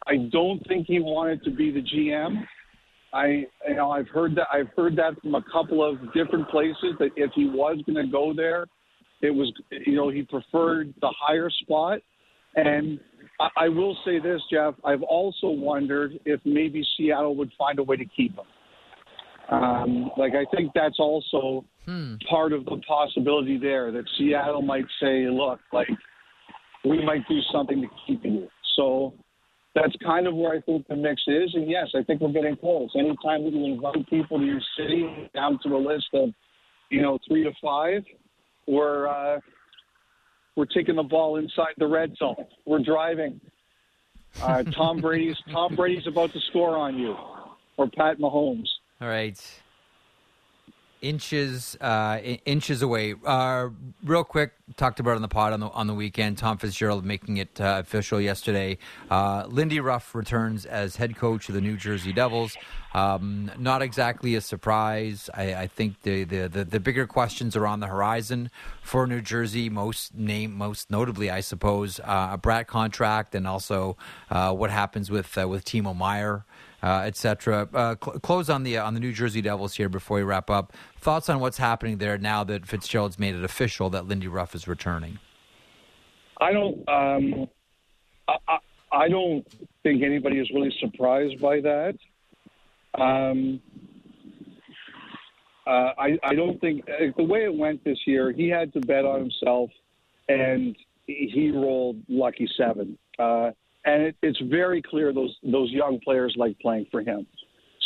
I 0.07 0.29
don't 0.31 0.65
think 0.67 0.87
he 0.87 0.99
wanted 0.99 1.43
to 1.43 1.51
be 1.51 1.71
the 1.71 1.81
GM. 1.81 2.45
I, 3.13 3.45
you 3.67 3.75
know, 3.75 3.91
I've 3.91 4.07
heard 4.07 4.35
that. 4.35 4.47
I've 4.51 4.69
heard 4.75 4.95
that 4.97 5.21
from 5.21 5.35
a 5.35 5.43
couple 5.51 5.87
of 5.87 5.97
different 6.13 6.49
places 6.49 6.95
that 6.99 7.11
if 7.15 7.31
he 7.35 7.45
was 7.45 7.77
going 7.85 8.03
to 8.03 8.11
go 8.11 8.33
there, 8.35 8.65
it 9.21 9.31
was, 9.31 9.53
you 9.71 9.95
know, 9.95 10.09
he 10.09 10.23
preferred 10.23 10.93
the 10.99 11.13
higher 11.17 11.49
spot. 11.61 11.99
And 12.55 12.99
I, 13.39 13.65
I 13.65 13.69
will 13.69 13.95
say 14.05 14.19
this, 14.19 14.41
Jeff. 14.51 14.73
I've 14.83 15.03
also 15.03 15.47
wondered 15.47 16.19
if 16.25 16.39
maybe 16.43 16.83
Seattle 16.97 17.35
would 17.35 17.51
find 17.57 17.79
a 17.79 17.83
way 17.83 17.97
to 17.97 18.05
keep 18.05 18.35
him. 18.35 18.45
Um, 19.49 20.11
like 20.17 20.33
I 20.33 20.45
think 20.55 20.71
that's 20.73 20.99
also 20.99 21.65
hmm. 21.85 22.15
part 22.29 22.53
of 22.53 22.65
the 22.65 22.81
possibility 22.87 23.57
there 23.57 23.91
that 23.91 24.05
Seattle 24.17 24.61
might 24.61 24.85
say, 25.01 25.27
"Look, 25.29 25.59
like 25.71 25.89
we 26.85 27.03
might 27.03 27.27
do 27.27 27.39
something 27.51 27.81
to 27.81 27.87
keep 28.07 28.23
you." 28.23 28.42
That's 29.83 29.95
kind 30.01 30.27
of 30.27 30.35
where 30.35 30.53
I 30.53 30.61
think 30.61 30.87
the 30.87 30.95
mix 30.95 31.21
is. 31.27 31.53
And 31.55 31.69
yes, 31.69 31.87
I 31.93 32.03
think 32.03 32.21
we're 32.21 32.31
getting 32.31 32.55
close. 32.55 32.89
Anytime 32.97 33.43
that 33.43 33.51
you 33.53 33.65
invite 33.65 34.09
people 34.09 34.39
to 34.39 34.45
your 34.45 34.61
city 34.77 35.29
down 35.35 35.59
to 35.63 35.75
a 35.75 35.77
list 35.77 36.07
of, 36.13 36.29
you 36.89 37.01
know, 37.01 37.19
three 37.27 37.43
to 37.43 37.51
five, 37.61 38.03
we're 38.65 39.07
uh, 39.07 39.39
we're 40.55 40.65
taking 40.65 40.95
the 40.95 41.03
ball 41.03 41.35
inside 41.35 41.73
the 41.77 41.87
red 41.87 42.15
zone. 42.15 42.45
We're 42.65 42.79
driving. 42.79 43.41
Uh, 44.41 44.63
Tom 44.63 45.01
Brady's 45.01 45.37
Tom 45.51 45.75
Brady's 45.75 46.07
about 46.07 46.31
to 46.31 46.39
score 46.49 46.77
on 46.77 46.97
you, 46.97 47.15
or 47.75 47.89
Pat 47.89 48.19
Mahomes. 48.19 48.69
All 49.01 49.09
right 49.09 49.37
inches 51.03 51.77
uh, 51.81 52.19
inches 52.45 52.81
away. 52.81 53.13
Uh, 53.25 53.69
real 54.03 54.23
quick, 54.23 54.53
talked 54.77 54.99
about 54.99 55.15
on 55.15 55.21
the 55.21 55.27
pod 55.27 55.53
on 55.53 55.59
the 55.59 55.67
on 55.69 55.85
the 55.85 55.93
weekend. 55.93 56.37
Tom 56.37 56.57
Fitzgerald 56.57 57.05
making 57.05 57.37
it 57.37 57.59
uh, 57.61 57.81
official 57.83 58.19
yesterday. 58.19 58.77
Uh, 59.11 59.45
Lindy 59.47 59.79
Ruff 59.79 60.15
returns 60.15 60.65
as 60.65 60.95
head 60.95 61.15
coach 61.15 61.49
of 61.49 61.55
the 61.55 61.61
New 61.61 61.77
Jersey 61.77 62.13
Devils. 62.13 62.57
Um, 62.93 63.51
not 63.57 63.81
exactly 63.81 64.35
a 64.35 64.41
surprise. 64.41 65.29
I, 65.33 65.53
I 65.55 65.67
think 65.67 66.01
the, 66.03 66.23
the, 66.23 66.47
the 66.47 66.63
the 66.63 66.79
bigger 66.79 67.05
questions 67.05 67.55
are 67.55 67.67
on 67.67 67.79
the 67.79 67.87
horizon 67.87 68.49
for 68.81 69.05
New 69.05 69.21
Jersey. 69.21 69.69
Most 69.69 70.15
name 70.15 70.55
most 70.55 70.89
notably, 70.89 71.29
I 71.29 71.41
suppose, 71.41 71.99
uh, 71.99 72.29
a 72.31 72.37
Bratt 72.37 72.67
contract, 72.67 73.35
and 73.35 73.45
also 73.45 73.97
uh, 74.31 74.53
what 74.53 74.71
happens 74.71 75.11
with 75.11 75.35
with 75.35 75.65
Timo 75.65 75.95
Meier 75.95 76.45
uh, 76.83 77.03
etc. 77.05 77.69
Uh, 77.73 77.95
cl- 78.03 78.19
close 78.19 78.49
on 78.49 78.63
the 78.63 78.77
uh, 78.77 78.85
on 78.85 78.93
the 78.93 78.99
New 78.99 79.13
Jersey 79.13 79.41
Devils 79.41 79.75
here 79.75 79.89
before 79.89 80.17
we 80.17 80.23
wrap 80.23 80.49
up. 80.49 80.73
Thoughts 80.99 81.29
on 81.29 81.39
what's 81.39 81.57
happening 81.57 81.97
there 81.97 82.17
now 82.17 82.43
that 82.43 82.67
Fitzgerald's 82.67 83.17
made 83.17 83.35
it 83.35 83.43
official 83.43 83.89
that 83.91 84.05
Lindy 84.05 84.27
Ruff 84.27 84.53
is 84.53 84.67
returning? 84.67 85.17
I 86.41 86.51
don't. 86.51 86.89
Um, 86.89 87.47
I, 88.27 88.57
I, 88.91 89.09
don't 89.09 89.45
think 89.83 90.03
anybody 90.03 90.39
is 90.39 90.49
really 90.53 90.73
surprised 90.79 91.39
by 91.39 91.61
that. 91.61 91.95
Um, 92.99 93.61
uh, 95.65 95.91
I, 95.97 96.19
I 96.23 96.35
don't 96.35 96.59
think 96.59 96.83
uh, 96.89 97.11
the 97.15 97.23
way 97.23 97.45
it 97.45 97.53
went 97.53 97.83
this 97.83 97.97
year, 98.05 98.31
he 98.31 98.49
had 98.49 98.73
to 98.73 98.81
bet 98.81 99.05
on 99.05 99.19
himself, 99.19 99.69
and 100.27 100.75
he 101.07 101.51
rolled 101.53 101.97
lucky 102.09 102.49
seven. 102.57 102.97
Uh, 103.17 103.51
and 103.85 104.03
it, 104.03 104.15
it's 104.21 104.39
very 104.49 104.81
clear 104.81 105.13
those 105.13 105.35
those 105.43 105.71
young 105.71 105.99
players 106.03 106.33
like 106.37 106.57
playing 106.59 106.87
for 106.91 107.01
him. 107.01 107.25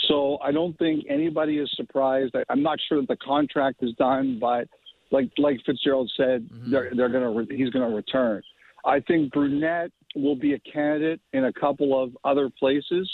So 0.07 0.38
I 0.43 0.51
don't 0.51 0.77
think 0.77 1.05
anybody 1.10 1.57
is 1.57 1.69
surprised. 1.75 2.36
I, 2.36 2.43
I'm 2.49 2.63
not 2.63 2.79
sure 2.88 3.01
that 3.01 3.07
the 3.07 3.17
contract 3.17 3.77
is 3.81 3.93
done, 3.97 4.38
but 4.39 4.67
like 5.12 5.29
like 5.38 5.60
Fitzgerald 5.65 6.12
said, 6.15 6.47
mm-hmm. 6.47 6.71
they're 6.71 6.91
they're 6.95 7.10
gonna 7.10 7.31
re- 7.31 7.57
he's 7.57 7.69
gonna 7.69 7.89
return. 7.89 8.41
I 8.86 8.99
think 9.01 9.33
Brunette 9.33 9.91
will 10.15 10.36
be 10.36 10.53
a 10.53 10.60
candidate 10.60 11.19
in 11.33 11.45
a 11.45 11.53
couple 11.53 12.01
of 12.01 12.15
other 12.23 12.49
places. 12.49 13.10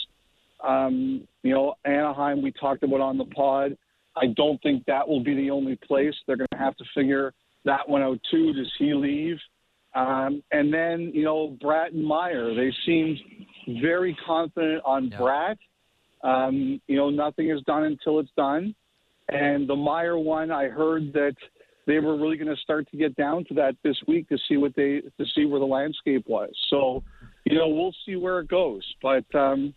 Um, 0.64 1.28
you 1.42 1.54
know, 1.54 1.76
Anaheim 1.86 2.42
we 2.42 2.52
talked 2.52 2.84
about 2.84 3.02
on 3.02 3.18
the 3.18 3.26
pod. 3.26 3.78
I 4.16 4.28
don't 4.28 4.62
think 4.62 4.86
that 4.86 5.08
will 5.08 5.24
be 5.24 5.36
the 5.36 5.50
only 5.50 5.76
place. 5.88 6.14
They're 6.28 6.38
going 6.38 6.48
to 6.52 6.60
have 6.60 6.78
to 6.78 6.86
figure 6.96 7.34
that 7.66 7.88
one 7.88 8.04
out 8.04 8.20
too. 8.30 8.54
Does 8.54 8.72
he 8.78 8.94
leave? 8.94 9.38
Um, 9.96 10.42
and 10.52 10.74
then, 10.74 11.12
you 11.14 11.24
know, 11.24 11.56
Bratt 11.64 11.94
and 11.94 12.04
Meier, 12.04 12.56
they 12.56 12.74
seemed 12.86 13.18
very 13.82 14.18
confident 14.26 14.82
on 14.86 15.10
yeah. 15.10 15.18
Bratt. 15.18 15.58
Um, 16.24 16.82
you 16.88 16.96
know, 16.96 17.10
nothing 17.10 17.50
is 17.50 17.62
done 17.68 17.84
until 17.84 18.20
it's 18.20 18.32
done. 18.36 18.74
And 19.30 19.68
the 19.68 19.76
Meier 19.76 20.18
one, 20.18 20.52
I 20.52 20.68
heard 20.68 21.14
that 21.14 21.36
they 21.86 22.00
were 22.00 22.16
really 22.18 22.38
going 22.38 22.54
to 22.54 22.62
start 22.62 22.90
to 22.92 22.98
get 22.98 23.16
down 23.16 23.46
to 23.46 23.54
that 23.56 23.76
this 23.84 23.98
week 24.08 24.30
to 24.30 24.38
see 24.48 24.58
what 24.58 24.76
they 24.76 25.02
to 25.02 25.26
see 25.36 25.46
where 25.46 25.60
the 25.60 25.66
landscape 25.66 26.26
was. 26.28 26.50
So, 26.70 27.04
you 27.46 27.58
know, 27.58 27.68
we'll 27.68 27.96
see 28.06 28.16
where 28.16 28.40
it 28.40 28.48
goes. 28.48 28.84
But 29.02 29.26
um, 29.36 29.74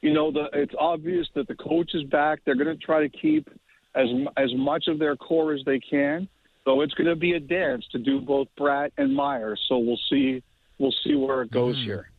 you 0.00 0.12
know, 0.12 0.30
the, 0.30 0.46
it's 0.52 0.74
obvious 0.78 1.26
that 1.34 1.48
the 1.48 1.54
coach 1.54 1.90
is 1.94 2.04
back. 2.04 2.40
They're 2.44 2.56
going 2.56 2.76
to 2.76 2.84
try 2.84 3.00
to 3.00 3.08
keep 3.08 3.48
as 3.94 4.06
as 4.36 4.50
much 4.54 4.84
of 4.88 4.98
their 4.98 5.16
core 5.16 5.54
as 5.54 5.60
they 5.64 5.78
can. 5.78 6.28
So 6.66 6.80
it's 6.80 6.94
going 6.94 7.06
to 7.06 7.14
be 7.14 7.32
a 7.34 7.40
dance 7.40 7.86
to 7.92 7.98
do 7.98 8.20
both 8.20 8.48
Bratt 8.58 8.90
and 8.98 9.14
Meier. 9.14 9.56
So 9.68 9.78
we'll 9.78 10.00
see. 10.10 10.42
We'll 10.78 10.94
see 11.04 11.14
where 11.14 11.42
it 11.42 11.50
goes 11.52 11.76
mm. 11.76 11.84
here. 11.84 12.10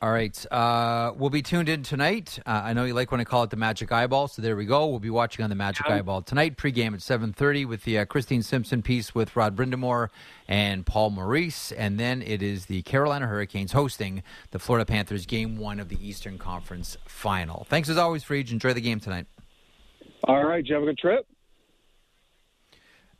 All 0.00 0.12
right. 0.12 0.52
Uh, 0.52 1.12
we'll 1.16 1.30
be 1.30 1.42
tuned 1.42 1.68
in 1.68 1.82
tonight. 1.82 2.38
Uh, 2.46 2.60
I 2.66 2.72
know 2.74 2.84
you 2.84 2.94
like 2.94 3.10
when 3.10 3.20
I 3.20 3.24
call 3.24 3.42
it 3.42 3.50
the 3.50 3.56
Magic 3.56 3.90
Eyeball, 3.90 4.28
so 4.28 4.42
there 4.42 4.54
we 4.54 4.64
go. 4.64 4.86
We'll 4.86 5.00
be 5.00 5.10
watching 5.10 5.42
on 5.42 5.50
the 5.50 5.56
Magic 5.56 5.88
yeah. 5.88 5.96
Eyeball 5.96 6.22
tonight, 6.22 6.56
pregame 6.56 6.92
at 6.92 7.00
7.30 7.00 7.66
with 7.66 7.82
the 7.82 7.98
uh, 7.98 8.04
Christine 8.04 8.42
Simpson 8.42 8.80
piece 8.80 9.12
with 9.12 9.34
Rod 9.34 9.56
Brind'Amour 9.56 10.10
and 10.46 10.86
Paul 10.86 11.10
Maurice. 11.10 11.72
And 11.72 11.98
then 11.98 12.22
it 12.22 12.42
is 12.42 12.66
the 12.66 12.82
Carolina 12.82 13.26
Hurricanes 13.26 13.72
hosting 13.72 14.22
the 14.52 14.60
Florida 14.60 14.84
Panthers 14.84 15.26
game 15.26 15.56
one 15.56 15.80
of 15.80 15.88
the 15.88 15.98
Eastern 16.06 16.38
Conference 16.38 16.96
Final. 17.06 17.66
Thanks 17.68 17.88
as 17.88 17.96
always, 17.96 18.22
Frege. 18.22 18.52
Enjoy 18.52 18.74
the 18.74 18.80
game 18.80 19.00
tonight. 19.00 19.26
All 20.24 20.44
right. 20.44 20.64
You 20.64 20.74
have 20.74 20.84
a 20.84 20.86
good 20.86 20.98
trip? 20.98 21.26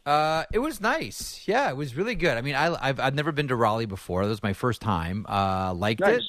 Uh, 0.08 0.44
it 0.52 0.58
was 0.58 0.80
nice. 0.80 1.42
Yeah, 1.46 1.68
it 1.68 1.76
was 1.76 1.94
really 1.94 2.14
good. 2.14 2.36
I 2.36 2.40
mean, 2.40 2.54
I, 2.54 2.86
have 2.86 3.00
I've 3.00 3.14
never 3.14 3.32
been 3.32 3.48
to 3.48 3.56
Raleigh 3.56 3.86
before. 3.86 4.24
This 4.24 4.30
was 4.30 4.42
my 4.42 4.52
first 4.52 4.80
time. 4.80 5.26
Uh, 5.28 5.74
liked 5.74 6.00
nice. 6.00 6.20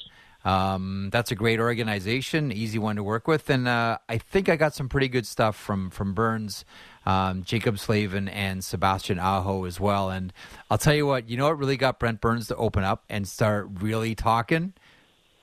it. 0.44 0.48
Um, 0.48 1.10
that's 1.12 1.30
a 1.30 1.34
great 1.34 1.60
organization, 1.60 2.50
easy 2.50 2.78
one 2.78 2.96
to 2.96 3.02
work 3.02 3.28
with, 3.28 3.50
and 3.50 3.68
uh, 3.68 3.98
I 4.08 4.16
think 4.16 4.48
I 4.48 4.56
got 4.56 4.74
some 4.74 4.88
pretty 4.88 5.08
good 5.08 5.26
stuff 5.26 5.54
from 5.54 5.90
from 5.90 6.14
Burns, 6.14 6.64
um, 7.04 7.42
Jaccob 7.42 7.78
Slavin, 7.78 8.26
and 8.26 8.64
Sebastian 8.64 9.18
Aho 9.18 9.64
as 9.64 9.78
well. 9.78 10.08
And 10.08 10.32
I'll 10.70 10.78
tell 10.78 10.94
you 10.94 11.06
what, 11.06 11.28
you 11.28 11.36
know 11.36 11.44
what 11.44 11.58
really 11.58 11.76
got 11.76 11.98
Brent 11.98 12.22
Burns 12.22 12.48
to 12.48 12.56
open 12.56 12.84
up 12.84 13.04
and 13.10 13.28
start 13.28 13.68
really 13.80 14.14
talking? 14.14 14.72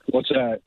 What's 0.08 0.30
that? 0.30 0.62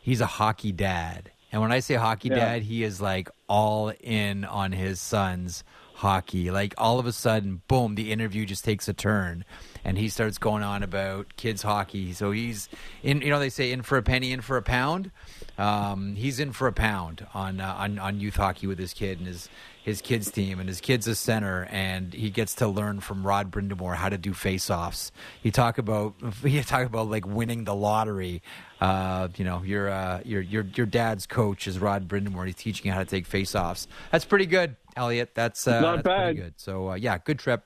he's 0.00 0.20
a 0.20 0.26
hockey 0.26 0.72
dad. 0.72 1.30
And 1.52 1.60
when 1.60 1.72
I 1.72 1.80
say 1.80 1.94
hockey 1.94 2.28
yeah. 2.28 2.36
dad, 2.36 2.62
he 2.62 2.84
is 2.84 3.00
like 3.00 3.28
all 3.50 3.92
in 4.00 4.44
on 4.44 4.70
his 4.70 5.00
son's 5.00 5.64
hockey. 5.94 6.52
Like 6.52 6.72
all 6.78 7.00
of 7.00 7.04
a 7.04 7.12
sudden, 7.12 7.62
boom, 7.66 7.96
the 7.96 8.12
interview 8.12 8.46
just 8.46 8.64
takes 8.64 8.88
a 8.88 8.94
turn 8.94 9.44
and 9.84 9.98
he 9.98 10.08
starts 10.08 10.38
going 10.38 10.62
on 10.62 10.84
about 10.84 11.36
kids 11.36 11.62
hockey. 11.62 12.12
So 12.12 12.30
he's 12.30 12.68
in, 13.02 13.20
you 13.20 13.28
know, 13.28 13.40
they 13.40 13.50
say 13.50 13.72
in 13.72 13.82
for 13.82 13.98
a 13.98 14.02
penny, 14.02 14.32
in 14.32 14.40
for 14.40 14.56
a 14.56 14.62
pound. 14.62 15.10
Um, 15.58 16.14
he's 16.14 16.38
in 16.38 16.52
for 16.52 16.68
a 16.68 16.72
pound 16.72 17.26
on, 17.34 17.60
uh, 17.60 17.74
on, 17.76 17.98
on 17.98 18.20
youth 18.20 18.36
hockey 18.36 18.68
with 18.68 18.78
his 18.78 18.94
kid 18.94 19.18
and 19.18 19.26
his, 19.26 19.48
his 19.82 20.00
kids 20.00 20.30
team 20.30 20.60
and 20.60 20.68
his 20.68 20.80
kid's 20.80 21.08
a 21.08 21.14
center 21.14 21.64
and 21.70 22.14
he 22.14 22.30
gets 22.30 22.54
to 22.54 22.68
learn 22.68 23.00
from 23.00 23.26
Rod 23.26 23.50
Brind'Amour 23.50 23.96
how 23.96 24.08
to 24.08 24.16
do 24.16 24.32
face-offs. 24.32 25.10
He 25.42 25.50
talk 25.50 25.76
about 25.76 26.14
he 26.42 26.62
talk 26.62 26.86
about 26.86 27.10
like 27.10 27.26
winning 27.26 27.64
the 27.64 27.74
lottery. 27.74 28.42
Uh, 28.80 29.28
you 29.36 29.44
know, 29.44 29.62
your 29.62 29.90
uh, 29.90 30.20
your 30.24 30.40
your 30.40 30.64
your 30.74 30.86
dad's 30.86 31.26
coach 31.26 31.66
is 31.66 31.78
Rod 31.78 32.08
Brind'Amour. 32.08 32.46
He's 32.46 32.54
teaching 32.54 32.86
you 32.86 32.92
how 32.92 33.00
to 33.00 33.04
take 33.04 33.26
face-offs. 33.26 33.86
That's 34.10 34.24
pretty 34.24 34.46
good, 34.46 34.76
Elliotte. 34.96 35.34
That's 35.34 35.68
uh, 35.68 35.80
not 35.80 35.96
that's 35.96 36.06
bad. 36.06 36.36
good. 36.36 36.54
So 36.56 36.90
uh, 36.90 36.94
yeah, 36.94 37.18
good 37.18 37.38
trip. 37.38 37.64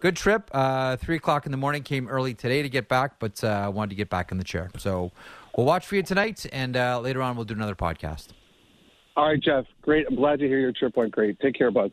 Good 0.00 0.16
trip. 0.16 0.50
Uh, 0.52 0.96
three 0.96 1.16
o'clock 1.16 1.46
in 1.46 1.52
the 1.52 1.58
morning. 1.58 1.82
Came 1.82 2.08
early 2.08 2.34
today 2.34 2.62
to 2.62 2.68
get 2.68 2.88
back, 2.88 3.20
but 3.20 3.44
I 3.44 3.64
uh, 3.64 3.70
wanted 3.70 3.90
to 3.90 3.96
get 3.96 4.10
back 4.10 4.32
in 4.32 4.38
the 4.38 4.44
chair. 4.44 4.70
So 4.78 5.12
we'll 5.56 5.66
watch 5.66 5.86
for 5.86 5.94
you 5.94 6.02
tonight, 6.02 6.46
and 6.52 6.74
later 7.02 7.22
on 7.22 7.36
we'll 7.36 7.44
do 7.44 7.54
another 7.54 7.76
podcast. 7.76 8.28
All 9.16 9.26
right, 9.26 9.40
Jeff. 9.40 9.66
Great. 9.82 10.06
I'm 10.08 10.16
glad 10.16 10.38
to 10.38 10.46
hear 10.46 10.58
your 10.58 10.72
trip 10.72 10.96
went 10.96 11.12
great. 11.12 11.38
Take 11.40 11.54
care, 11.54 11.70
bud. 11.70 11.92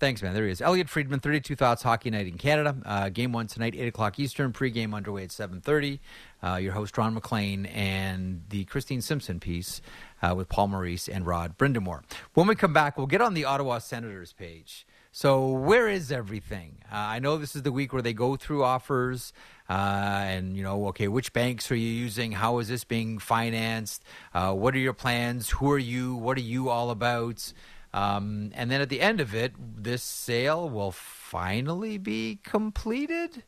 Thanks, 0.00 0.22
man. 0.22 0.32
There 0.32 0.44
he 0.44 0.52
is. 0.52 0.60
Elliotte 0.60 0.88
Friedman, 0.88 1.18
32 1.18 1.56
Thoughts 1.56 1.82
Hockey 1.82 2.10
Night 2.10 2.28
in 2.28 2.38
Canada. 2.38 2.76
Uh, 2.86 3.08
game 3.08 3.32
one 3.32 3.48
tonight, 3.48 3.74
8 3.76 3.88
o'clock 3.88 4.20
Eastern. 4.20 4.52
Pre-game 4.52 4.94
underway 4.94 5.24
at 5.24 5.30
7.30. 5.30 5.98
Uh, 6.40 6.54
your 6.54 6.72
host, 6.72 6.96
Ron 6.96 7.14
MacLean, 7.14 7.66
and 7.66 8.42
the 8.48 8.64
Christine 8.66 9.00
Simpson 9.00 9.40
piece 9.40 9.82
uh, 10.22 10.34
with 10.36 10.48
Paul 10.48 10.68
Maurice 10.68 11.08
and 11.08 11.26
Rod 11.26 11.58
Brind'Amour. 11.58 12.02
When 12.34 12.46
we 12.46 12.54
come 12.54 12.72
back, 12.72 12.96
we'll 12.96 13.08
get 13.08 13.20
on 13.20 13.34
the 13.34 13.44
Ottawa 13.44 13.78
Senators 13.78 14.32
page. 14.32 14.86
So 15.10 15.48
where 15.48 15.88
is 15.88 16.12
everything? 16.12 16.78
Uh, 16.84 16.94
I 16.94 17.18
know 17.18 17.36
this 17.36 17.56
is 17.56 17.62
the 17.62 17.72
week 17.72 17.92
where 17.92 18.02
they 18.02 18.12
go 18.12 18.36
through 18.36 18.62
offers 18.62 19.32
uh, 19.68 19.72
and 19.72 20.56
you 20.56 20.62
know, 20.62 20.86
okay, 20.88 21.08
which 21.08 21.32
banks 21.32 21.72
are 21.72 21.76
you 21.76 21.90
using? 21.90 22.32
How 22.32 22.58
is 22.58 22.68
this 22.68 22.84
being 22.84 23.18
financed? 23.18 24.04
Uh, 24.32 24.52
what 24.52 24.74
are 24.76 24.78
your 24.78 24.92
plans? 24.92 25.50
Who 25.50 25.72
are 25.72 25.78
you? 25.78 26.14
What 26.14 26.38
are 26.38 26.42
you 26.42 26.68
all 26.68 26.90
about? 26.90 27.52
Um, 27.92 28.50
and 28.54 28.70
then 28.70 28.80
at 28.80 28.88
the 28.88 29.00
end 29.00 29.20
of 29.20 29.34
it, 29.34 29.54
this 29.58 30.02
sale 30.02 30.68
will 30.68 30.92
finally 30.92 31.98
be 31.98 32.38
completed. 32.42 33.42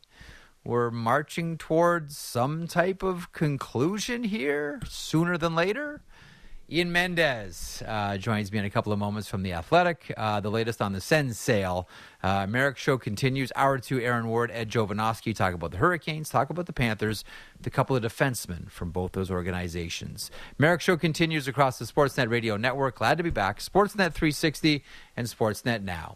We're 0.63 0.91
marching 0.91 1.57
towards 1.57 2.17
some 2.17 2.67
type 2.67 3.01
of 3.03 3.31
conclusion 3.31 4.23
here 4.25 4.79
sooner 4.87 5.37
than 5.37 5.55
later. 5.55 6.01
Ian 6.73 6.93
Mendes 6.93 7.83
uh, 7.85 8.15
joins 8.17 8.49
me 8.49 8.57
in 8.57 8.63
a 8.63 8.69
couple 8.69 8.93
of 8.93 8.99
moments 8.99 9.27
from 9.27 9.43
The 9.43 9.51
Athletic. 9.51 10.13
Uh, 10.15 10.39
the 10.39 10.49
latest 10.49 10.81
on 10.81 10.93
the 10.93 11.01
Sens 11.01 11.37
sale. 11.37 11.89
Uh, 12.23 12.47
Marek 12.47 12.77
Show 12.77 12.97
continues. 12.97 13.51
Hour 13.57 13.77
two, 13.79 13.99
Aaron 13.99 14.27
Ward, 14.29 14.51
Ed 14.53 14.69
Jovanovski 14.69 15.35
talk 15.35 15.53
about 15.53 15.71
the 15.71 15.79
Hurricanes, 15.79 16.29
talk 16.29 16.49
about 16.49 16.67
the 16.67 16.73
Panthers, 16.73 17.25
the 17.59 17.69
couple 17.69 17.97
of 17.97 18.03
defensemen 18.03 18.71
from 18.71 18.89
both 18.89 19.11
those 19.11 19.29
organizations. 19.29 20.31
Marek 20.57 20.79
Show 20.79 20.95
continues 20.95 21.45
across 21.45 21.77
the 21.77 21.83
Sportsnet 21.83 22.29
Radio 22.29 22.55
Network. 22.55 22.95
Glad 22.95 23.17
to 23.17 23.23
be 23.23 23.29
back. 23.29 23.59
Sportsnet 23.59 24.13
360 24.13 24.81
and 25.17 25.27
Sportsnet 25.27 25.83
Now. 25.83 26.15